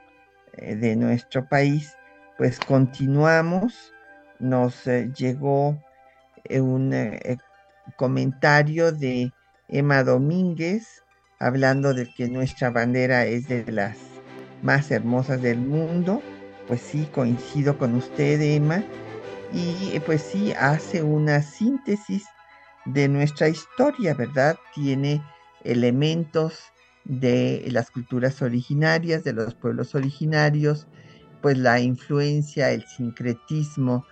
eh, 0.54 0.76
de 0.76 0.96
nuestro 0.96 1.48
país, 1.48 1.96
pues 2.40 2.60
continuamos. 2.60 3.94
Nos 4.40 4.88
eh, 4.88 5.12
llegó 5.16 5.80
eh, 6.46 6.60
un 6.60 6.92
comentario 7.96 8.92
de 8.92 9.32
Emma 9.68 10.04
Domínguez 10.04 11.04
hablando 11.38 11.94
de 11.94 12.12
que 12.12 12.28
nuestra 12.30 12.72
bandera 12.72 13.28
es 13.28 13.48
de 13.48 13.72
las 13.72 14.00
más 14.64 14.90
hermosas 14.90 15.40
del 15.44 15.60
mundo. 15.60 16.20
Pues 16.68 16.82
sí, 16.82 17.08
coincido 17.14 17.78
con 17.78 17.94
usted, 17.94 18.42
Emma 18.42 18.84
y 19.54 20.00
pues 20.00 20.22
sí 20.24 20.52
hace 20.54 21.04
una 21.04 21.42
síntesis 21.42 22.26
de 22.86 23.08
nuestra 23.08 23.48
historia, 23.48 24.14
¿verdad? 24.14 24.58
Tiene 24.74 25.22
elementos 25.64 26.74
de 27.06 27.66
las 27.70 27.92
culturas 27.92 28.42
originarias, 28.42 29.24
de 29.24 29.34
los 29.34 29.54
pueblos 29.54 29.94
originarios, 29.96 30.88
pues 31.42 31.58
la 31.58 31.80
influencia, 31.80 32.72
el 32.72 32.86
sincretismo 32.88 34.06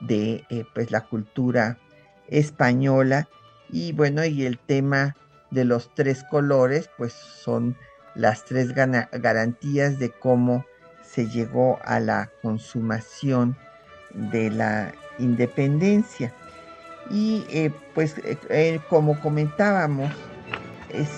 de 0.00 0.44
eh, 0.50 0.64
pues 0.74 0.90
la 0.90 1.02
cultura 1.02 1.78
española 2.28 3.28
y 3.68 3.92
bueno, 3.92 4.24
y 4.24 4.44
el 4.44 4.58
tema 4.58 5.16
de 5.50 5.64
los 5.64 5.94
tres 5.94 6.24
colores, 6.24 6.90
pues 6.96 7.12
son 7.12 7.76
las 8.14 8.44
tres 8.44 8.72
garantías 8.74 9.98
de 9.98 10.10
cómo 10.10 10.64
se 11.02 11.28
llegó 11.28 11.78
a 11.84 12.00
la 12.00 12.30
consumación 12.42 13.56
de 14.16 14.50
la 14.50 14.92
independencia. 15.18 16.32
Y 17.10 17.44
eh, 17.50 17.70
pues 17.94 18.18
eh, 18.18 18.36
eh, 18.50 18.80
como 18.88 19.20
comentábamos, 19.20 20.12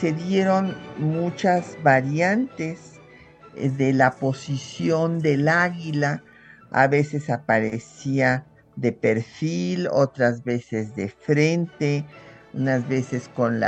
se 0.01 0.13
dieron 0.13 0.77
muchas 0.99 1.77
variantes 1.83 3.01
de 3.55 3.93
la 3.93 4.13
posición 4.13 5.21
del 5.21 5.49
águila. 5.49 6.23
A 6.71 6.87
veces 6.89 7.31
aparecía 7.31 8.45
de 8.77 8.93
perfil, 8.93 9.89
otras 9.91 10.45
veces 10.45 10.95
de 10.97 11.09
frente, 11.09 12.05
unas 12.53 12.89
veces 12.89 13.29
con, 13.35 13.61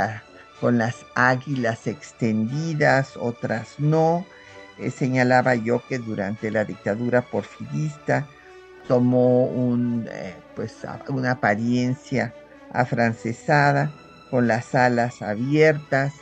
con 0.59 0.77
las 0.77 1.05
águilas 1.15 1.87
extendidas, 1.87 3.15
otras 3.15 3.75
no. 3.79 4.25
señalaba 4.95 5.55
yo 5.55 5.81
que 5.87 5.97
durante 5.97 6.51
la 6.51 6.65
dictadura 6.65 7.21
porfirista 7.21 8.27
tomó 8.91 9.45
un, 9.45 10.05
eh, 10.11 10.43
pues, 10.53 10.85
una 11.07 11.31
apariencia 11.31 12.35
afrancesada, 12.69 13.95
con 14.29 14.49
las 14.49 14.75
alas 14.75 15.21
abiertas, 15.21 16.13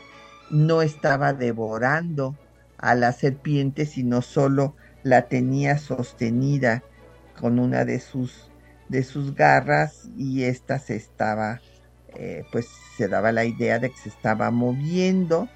no 0.51 0.83
estaba 0.83 1.33
devorando 1.33 2.37
a 2.77 2.93
la 2.93 3.11
serpiente, 3.11 3.87
sino 3.87 4.21
solo 4.21 4.75
la 5.01 5.27
tenía 5.29 5.79
sostenida 5.79 6.85
con 7.39 7.57
una 7.57 7.85
de 7.85 7.99
sus, 7.99 8.51
de 8.87 9.01
sus 9.03 9.33
garras 9.33 10.07
y 10.15 10.43
ésta 10.43 10.77
se 10.77 10.95
estaba, 10.95 11.61
eh, 12.09 12.45
pues 12.51 12.67
se 12.69 13.07
daba 13.07 13.31
la 13.31 13.45
idea 13.45 13.79
de 13.79 13.89
que 13.89 13.97
se 13.97 14.09
estaba 14.09 14.51
moviendo. 14.51 15.49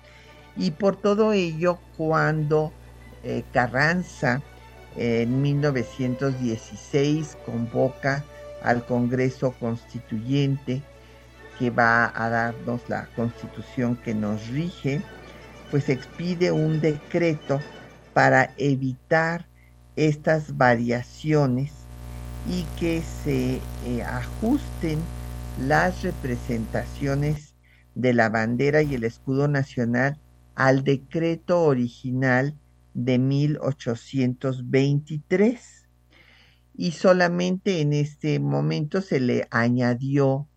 Y 0.56 0.72
por 0.72 1.00
todo 1.00 1.32
ello 1.32 1.84
cuando 1.96 2.76
eh, 3.22 3.44
Carranza 3.52 4.48
en 4.96 5.42
1916 5.42 7.38
convoca 7.46 8.24
al 8.62 8.86
Congreso 8.86 9.52
Constituyente 9.60 10.82
que 11.60 11.70
va 11.70 12.12
a 12.16 12.30
darnos 12.30 12.82
la 12.90 13.08
constitución 13.16 13.96
que 13.96 14.16
nos 14.16 14.48
rige, 14.48 15.02
pues 15.70 15.90
expide 15.90 16.52
un 16.52 16.82
decreto 16.82 17.62
para 18.14 18.54
evitar 18.58 19.48
estas 19.96 20.58
variaciones 20.58 21.90
y 22.46 22.64
que 22.76 23.02
se 23.02 23.62
eh, 23.86 24.04
ajusten 24.04 25.10
las 25.56 26.02
representaciones 26.02 27.56
de 27.96 28.14
la 28.14 28.30
bandera 28.30 28.82
y 28.82 28.96
el 28.96 29.04
escudo 29.04 29.48
nacional 29.48 30.20
al 30.56 30.84
decreto 30.84 31.62
original 31.64 32.60
de 32.94 33.20
1823 33.20 35.84
y 36.76 36.92
solamente 36.92 37.82
en 37.82 37.94
este 37.94 38.40
momento 38.40 39.02
se 39.02 39.20
le 39.20 39.48
añadió 39.52 40.48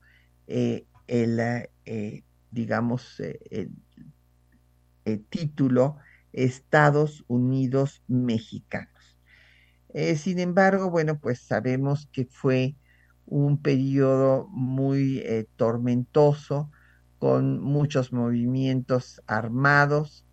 eh, 0.47 0.87
el, 1.07 1.39
eh, 1.85 2.25
digamos, 2.51 3.21
eh, 3.21 3.69
el, 5.05 5.25
título 5.25 5.99
Estados 6.33 7.25
Unidos 7.29 8.03
mexicanos. 8.09 8.93
Sin 10.17 10.41
embargo, 10.41 10.91
bueno, 10.91 11.19
pues 11.19 11.41
sabemos 11.41 12.07
que 12.13 12.27
fue 12.27 12.77
un 13.25 13.63
periodo 13.63 14.47
muy 14.51 15.25
tormentoso, 15.57 16.71
con 17.19 17.63
muchos 17.63 18.13
movimientos 18.13 19.23
armados, 19.27 20.26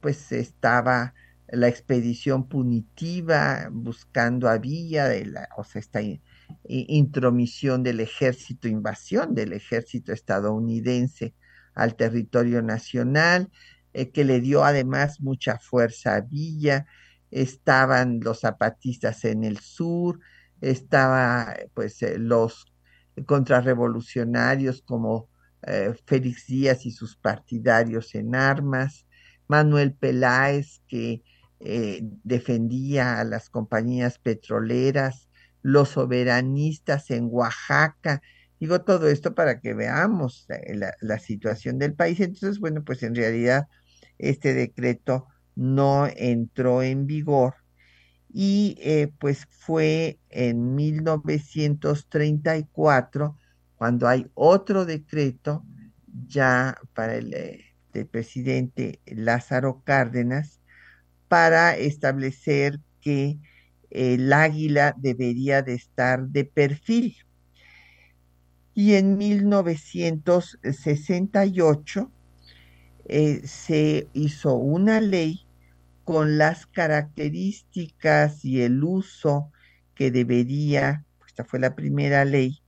pues 0.00 0.32
estaba 0.32 1.14
la 1.50 1.68
expedición 1.68 2.48
punitiva 2.48 3.68
buscando 3.70 4.48
a 4.48 4.58
Villa, 4.58 5.08
de 5.08 5.26
la, 5.26 5.48
o 5.56 5.64
sea, 5.64 5.80
esta 5.80 6.00
intromisión 6.64 7.82
del 7.82 8.00
ejército, 8.00 8.68
invasión 8.68 9.34
del 9.34 9.52
ejército 9.52 10.12
estadounidense 10.12 11.34
al 11.74 11.94
territorio 11.96 12.60
nacional, 12.62 13.50
eh, 13.92 14.10
que 14.10 14.24
le 14.24 14.40
dio 14.40 14.64
además 14.64 15.20
mucha 15.20 15.58
fuerza 15.58 16.16
a 16.16 16.20
Villa, 16.20 16.86
estaban 17.30 18.20
los 18.20 18.40
zapatistas 18.40 19.24
en 19.24 19.44
el 19.44 19.58
sur, 19.58 20.20
estaba 20.60 21.54
pues 21.74 22.02
eh, 22.02 22.18
los 22.18 22.72
contrarrevolucionarios 23.26 24.82
como 24.82 25.28
eh, 25.62 25.94
Félix 26.06 26.46
Díaz 26.46 26.86
y 26.86 26.90
sus 26.90 27.16
partidarios 27.16 28.14
en 28.14 28.34
armas, 28.34 29.06
Manuel 29.48 29.94
Peláez 29.94 30.82
que 30.88 31.22
defendía 32.22 33.18
a 33.18 33.24
las 33.24 33.50
compañías 33.50 34.18
petroleras, 34.18 35.28
los 35.62 35.88
soberanistas 35.88 37.10
en 37.10 37.28
Oaxaca, 37.30 38.22
Digo 38.60 38.82
todo 38.82 39.08
esto 39.08 39.34
para 39.34 39.60
que 39.60 39.72
veamos 39.72 40.46
la, 40.48 40.92
la, 41.00 41.18
situación 41.20 41.78
del 41.78 41.94
país. 41.94 42.18
Entonces, 42.20 42.58
bueno, 42.58 42.82
pues 42.84 43.04
en 43.04 43.14
realidad 43.14 43.68
este 44.18 44.52
decreto 44.52 45.28
no 45.54 46.08
entró 46.16 46.82
en 46.82 47.06
vigor 47.06 47.54
y 48.32 48.76
eh, 48.80 49.12
pues 49.18 49.46
fue 49.50 50.18
en 50.28 50.74
1934 50.74 53.36
cuando 53.76 54.08
hay 54.08 54.26
otro 54.34 54.84
decreto 54.84 55.64
ya 56.26 56.76
para 56.94 57.16
el, 57.16 57.64
eh, 57.98 58.04
presidente 58.04 59.00
Lázaro 59.06 59.82
Cárdenas 59.84 60.60
para 61.28 61.76
establecer 61.76 62.80
que 63.00 63.38
el 63.90 64.32
águila 64.32 64.94
debería 64.96 65.62
de 65.62 65.74
estar 65.74 66.28
de 66.28 66.44
perfil. 66.44 67.16
Y 68.74 68.94
en 68.94 69.18
1968 69.18 72.12
eh, 73.06 73.40
se 73.46 74.08
hizo 74.12 74.54
una 74.54 75.00
ley 75.00 75.46
con 76.04 76.38
las 76.38 76.66
características 76.66 78.44
y 78.44 78.62
el 78.62 78.84
uso 78.84 79.50
que 79.94 80.10
debería, 80.10 81.06
esta 81.26 81.44
fue 81.44 81.58
la 81.58 81.74
primera 81.74 82.24
ley, 82.24 82.62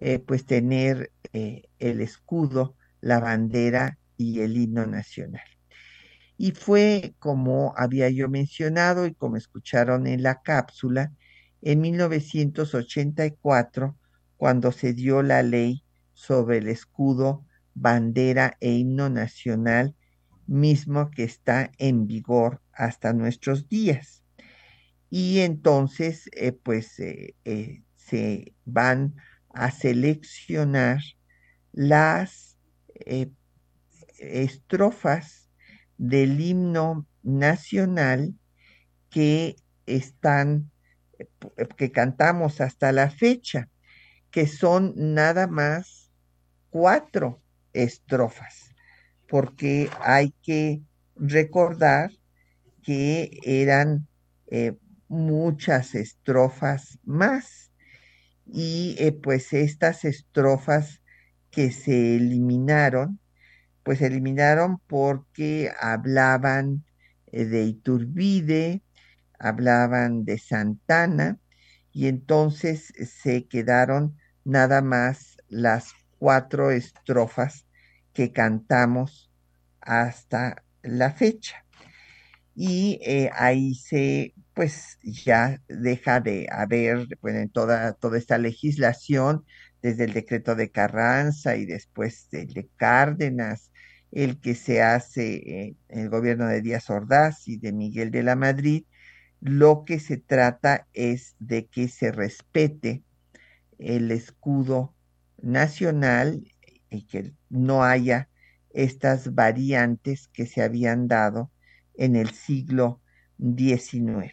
eh, 0.00 0.18
pues 0.18 0.44
tener 0.44 1.12
eh, 1.32 1.62
el 1.78 2.00
escudo, 2.00 2.74
la 3.00 3.20
bandera 3.20 3.98
y 4.16 4.40
el 4.40 4.56
himno 4.56 4.86
nacional. 4.86 5.44
Y 6.36 6.52
fue, 6.52 7.14
como 7.18 7.74
había 7.76 8.08
yo 8.10 8.28
mencionado 8.28 9.06
y 9.06 9.14
como 9.14 9.36
escucharon 9.36 10.06
en 10.06 10.22
la 10.22 10.42
cápsula, 10.42 11.12
en 11.62 11.80
1984 11.80 13.96
cuando 14.36 14.72
se 14.72 14.92
dio 14.92 15.22
la 15.22 15.42
ley 15.42 15.84
sobre 16.12 16.58
el 16.58 16.68
escudo, 16.68 17.46
bandera 17.74 18.56
e 18.60 18.72
himno 18.72 19.08
nacional, 19.08 19.94
mismo 20.46 21.10
que 21.10 21.24
está 21.24 21.70
en 21.78 22.06
vigor 22.06 22.60
hasta 22.72 23.12
nuestros 23.12 23.68
días. 23.68 24.22
Y 25.10 25.40
entonces, 25.40 26.28
eh, 26.32 26.52
pues, 26.52 26.98
eh, 27.00 27.34
eh, 27.44 27.82
se 27.94 28.54
van 28.64 29.14
a 29.50 29.70
seleccionar 29.70 31.00
las 31.72 32.58
estrofas 34.42 35.48
del 35.98 36.40
himno 36.40 37.06
nacional 37.22 38.34
que 39.10 39.56
están, 39.86 40.70
que 41.76 41.92
cantamos 41.92 42.60
hasta 42.60 42.92
la 42.92 43.10
fecha 43.10 43.68
que 44.34 44.48
son 44.48 44.94
nada 44.96 45.46
más 45.46 46.10
cuatro 46.70 47.40
estrofas, 47.72 48.74
porque 49.28 49.88
hay 50.00 50.34
que 50.42 50.82
recordar 51.14 52.10
que 52.82 53.38
eran 53.44 54.08
eh, 54.48 54.76
muchas 55.06 55.94
estrofas 55.94 56.98
más 57.04 57.70
y 58.44 58.96
eh, 58.98 59.12
pues 59.12 59.52
estas 59.52 60.04
estrofas 60.04 61.00
que 61.52 61.70
se 61.70 62.16
eliminaron, 62.16 63.20
pues 63.84 64.02
eliminaron 64.02 64.78
porque 64.88 65.70
hablaban 65.80 66.84
eh, 67.30 67.44
de 67.44 67.64
Iturbide, 67.64 68.82
hablaban 69.38 70.24
de 70.24 70.38
Santana 70.38 71.38
y 71.92 72.08
entonces 72.08 72.92
se 73.22 73.46
quedaron 73.46 74.16
nada 74.44 74.82
más 74.82 75.36
las 75.48 75.92
cuatro 76.18 76.70
estrofas 76.70 77.66
que 78.12 78.32
cantamos 78.32 79.30
hasta 79.80 80.64
la 80.82 81.12
fecha. 81.12 81.64
Y 82.56 83.00
eh, 83.02 83.30
ahí 83.34 83.74
se, 83.74 84.34
pues 84.54 84.98
ya 85.02 85.60
deja 85.68 86.20
de 86.20 86.46
haber, 86.50 87.06
en 87.24 87.50
toda, 87.50 87.92
toda 87.94 88.16
esta 88.16 88.38
legislación, 88.38 89.44
desde 89.82 90.04
el 90.04 90.14
decreto 90.14 90.54
de 90.54 90.70
Carranza 90.70 91.56
y 91.56 91.66
después 91.66 92.28
el 92.32 92.54
de 92.54 92.68
Cárdenas, 92.76 93.70
el 94.14 94.40
que 94.40 94.54
se 94.54 94.80
hace 94.80 95.76
en 95.88 95.98
el 96.00 96.08
gobierno 96.08 96.46
de 96.46 96.62
Díaz 96.62 96.88
Ordaz 96.88 97.48
y 97.48 97.56
de 97.56 97.72
Miguel 97.72 98.12
de 98.12 98.22
la 98.22 98.36
Madrid, 98.36 98.84
lo 99.40 99.84
que 99.84 99.98
se 99.98 100.18
trata 100.18 100.86
es 100.92 101.34
de 101.40 101.66
que 101.66 101.88
se 101.88 102.12
respete 102.12 103.02
el 103.78 104.12
escudo 104.12 104.94
nacional 105.42 106.46
y 106.90 107.06
que 107.06 107.32
no 107.50 107.82
haya 107.82 108.28
estas 108.70 109.34
variantes 109.34 110.28
que 110.28 110.46
se 110.46 110.62
habían 110.62 111.08
dado 111.08 111.50
en 111.94 112.14
el 112.14 112.30
siglo 112.30 113.00
XIX. 113.38 114.32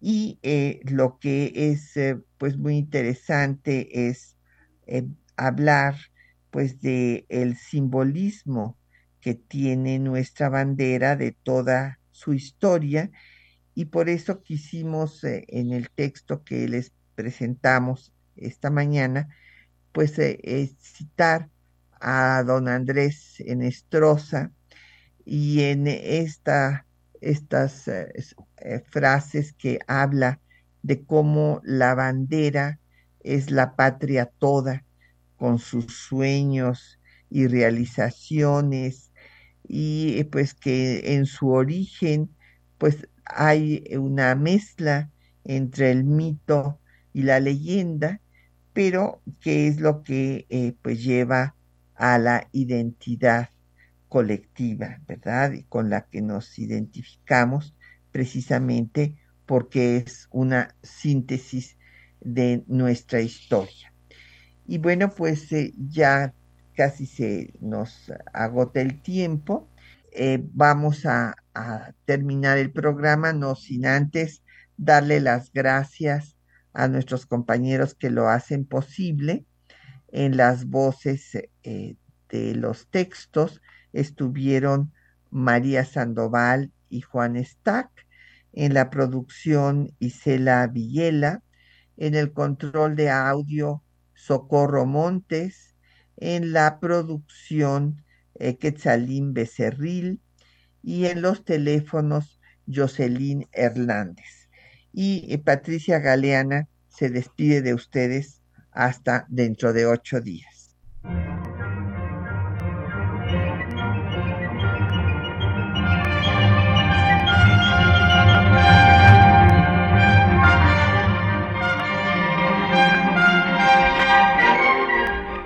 Y 0.00 0.38
eh, 0.42 0.80
lo 0.84 1.18
que 1.18 1.52
es 1.54 1.96
eh, 1.96 2.18
pues 2.36 2.58
muy 2.58 2.76
interesante 2.76 4.08
es 4.08 4.36
eh, 4.86 5.06
hablar 5.36 5.96
pues 6.50 6.82
de 6.82 7.24
el 7.30 7.56
simbolismo 7.56 8.76
que 9.22 9.34
tiene 9.34 9.98
nuestra 10.00 10.50
bandera 10.50 11.16
de 11.16 11.32
toda 11.32 12.00
su 12.10 12.34
historia 12.34 13.10
y 13.74 13.86
por 13.86 14.10
eso 14.10 14.42
quisimos 14.42 15.24
en 15.24 15.72
el 15.72 15.88
texto 15.90 16.44
que 16.44 16.68
les 16.68 16.92
presentamos 17.14 18.12
esta 18.36 18.68
mañana, 18.68 19.28
pues 19.92 20.18
eh, 20.18 20.38
eh, 20.42 20.70
citar 20.80 21.48
a 22.00 22.42
don 22.44 22.68
Andrés 22.68 23.36
Enestrosa 23.38 24.50
y 25.24 25.62
en 25.62 25.86
esta, 25.86 26.84
estas 27.20 27.86
eh, 27.86 28.12
frases 28.90 29.52
que 29.52 29.78
habla 29.86 30.40
de 30.82 31.04
cómo 31.04 31.60
la 31.62 31.94
bandera 31.94 32.80
es 33.20 33.52
la 33.52 33.76
patria 33.76 34.26
toda, 34.26 34.84
con 35.36 35.58
sus 35.58 35.94
sueños 35.96 36.98
y 37.30 37.46
realizaciones, 37.46 39.11
y 39.74 40.22
pues 40.24 40.52
que 40.52 41.14
en 41.14 41.24
su 41.24 41.48
origen 41.48 42.28
pues 42.76 43.08
hay 43.24 43.82
una 43.98 44.34
mezcla 44.34 45.10
entre 45.44 45.90
el 45.90 46.04
mito 46.04 46.78
y 47.14 47.22
la 47.22 47.40
leyenda, 47.40 48.20
pero 48.74 49.22
que 49.40 49.68
es 49.68 49.80
lo 49.80 50.02
que 50.02 50.44
eh, 50.50 50.74
pues 50.82 51.02
lleva 51.02 51.56
a 51.94 52.18
la 52.18 52.48
identidad 52.52 53.48
colectiva, 54.10 55.00
¿verdad? 55.08 55.52
Y 55.52 55.62
con 55.62 55.88
la 55.88 56.02
que 56.02 56.20
nos 56.20 56.58
identificamos 56.58 57.74
precisamente 58.10 59.16
porque 59.46 59.96
es 59.96 60.28
una 60.30 60.76
síntesis 60.82 61.78
de 62.20 62.62
nuestra 62.66 63.22
historia. 63.22 63.94
Y 64.66 64.76
bueno, 64.76 65.14
pues 65.14 65.50
eh, 65.52 65.72
ya 65.78 66.34
casi 66.74 67.06
se 67.06 67.54
nos 67.60 68.12
agota 68.32 68.80
el 68.80 69.00
tiempo. 69.00 69.68
Eh, 70.12 70.42
vamos 70.52 71.06
a, 71.06 71.36
terminar 72.06 72.56
el 72.56 72.72
programa, 72.72 73.34
no 73.34 73.54
sin 73.56 73.84
antes 73.84 74.42
darle 74.78 75.20
las 75.20 75.52
gracias 75.52 76.36
a 76.72 76.88
nuestros 76.88 77.26
compañeros 77.26 77.94
que 77.94 78.08
lo 78.08 78.28
hacen 78.28 78.64
posible. 78.64 79.44
En 80.08 80.38
las 80.38 80.66
voces 80.66 81.36
eh, 81.62 81.96
de 82.30 82.54
los 82.54 82.88
textos 82.88 83.60
estuvieron 83.92 84.92
María 85.30 85.84
Sandoval 85.84 86.72
y 86.88 87.02
Juan 87.02 87.42
Stack, 87.42 87.90
en 88.54 88.74
la 88.74 88.90
producción 88.90 89.94
Isela 89.98 90.66
Villela, 90.66 91.42
en 91.96 92.14
el 92.14 92.32
control 92.32 92.96
de 92.96 93.10
audio 93.10 93.82
Socorro 94.14 94.86
Montes, 94.86 95.71
en 96.22 96.52
la 96.52 96.78
producción 96.78 98.04
eh, 98.36 98.56
Quetzalín 98.56 99.34
Becerril 99.34 100.20
y 100.80 101.06
en 101.06 101.20
los 101.20 101.44
teléfonos 101.44 102.40
Jocelyn 102.72 103.48
Hernández. 103.50 104.48
Y 104.92 105.26
eh, 105.32 105.38
Patricia 105.38 105.98
Galeana 105.98 106.68
se 106.88 107.10
despide 107.10 107.60
de 107.60 107.74
ustedes 107.74 108.40
hasta 108.70 109.26
dentro 109.28 109.72
de 109.72 109.86
ocho 109.86 110.20
días. 110.20 110.51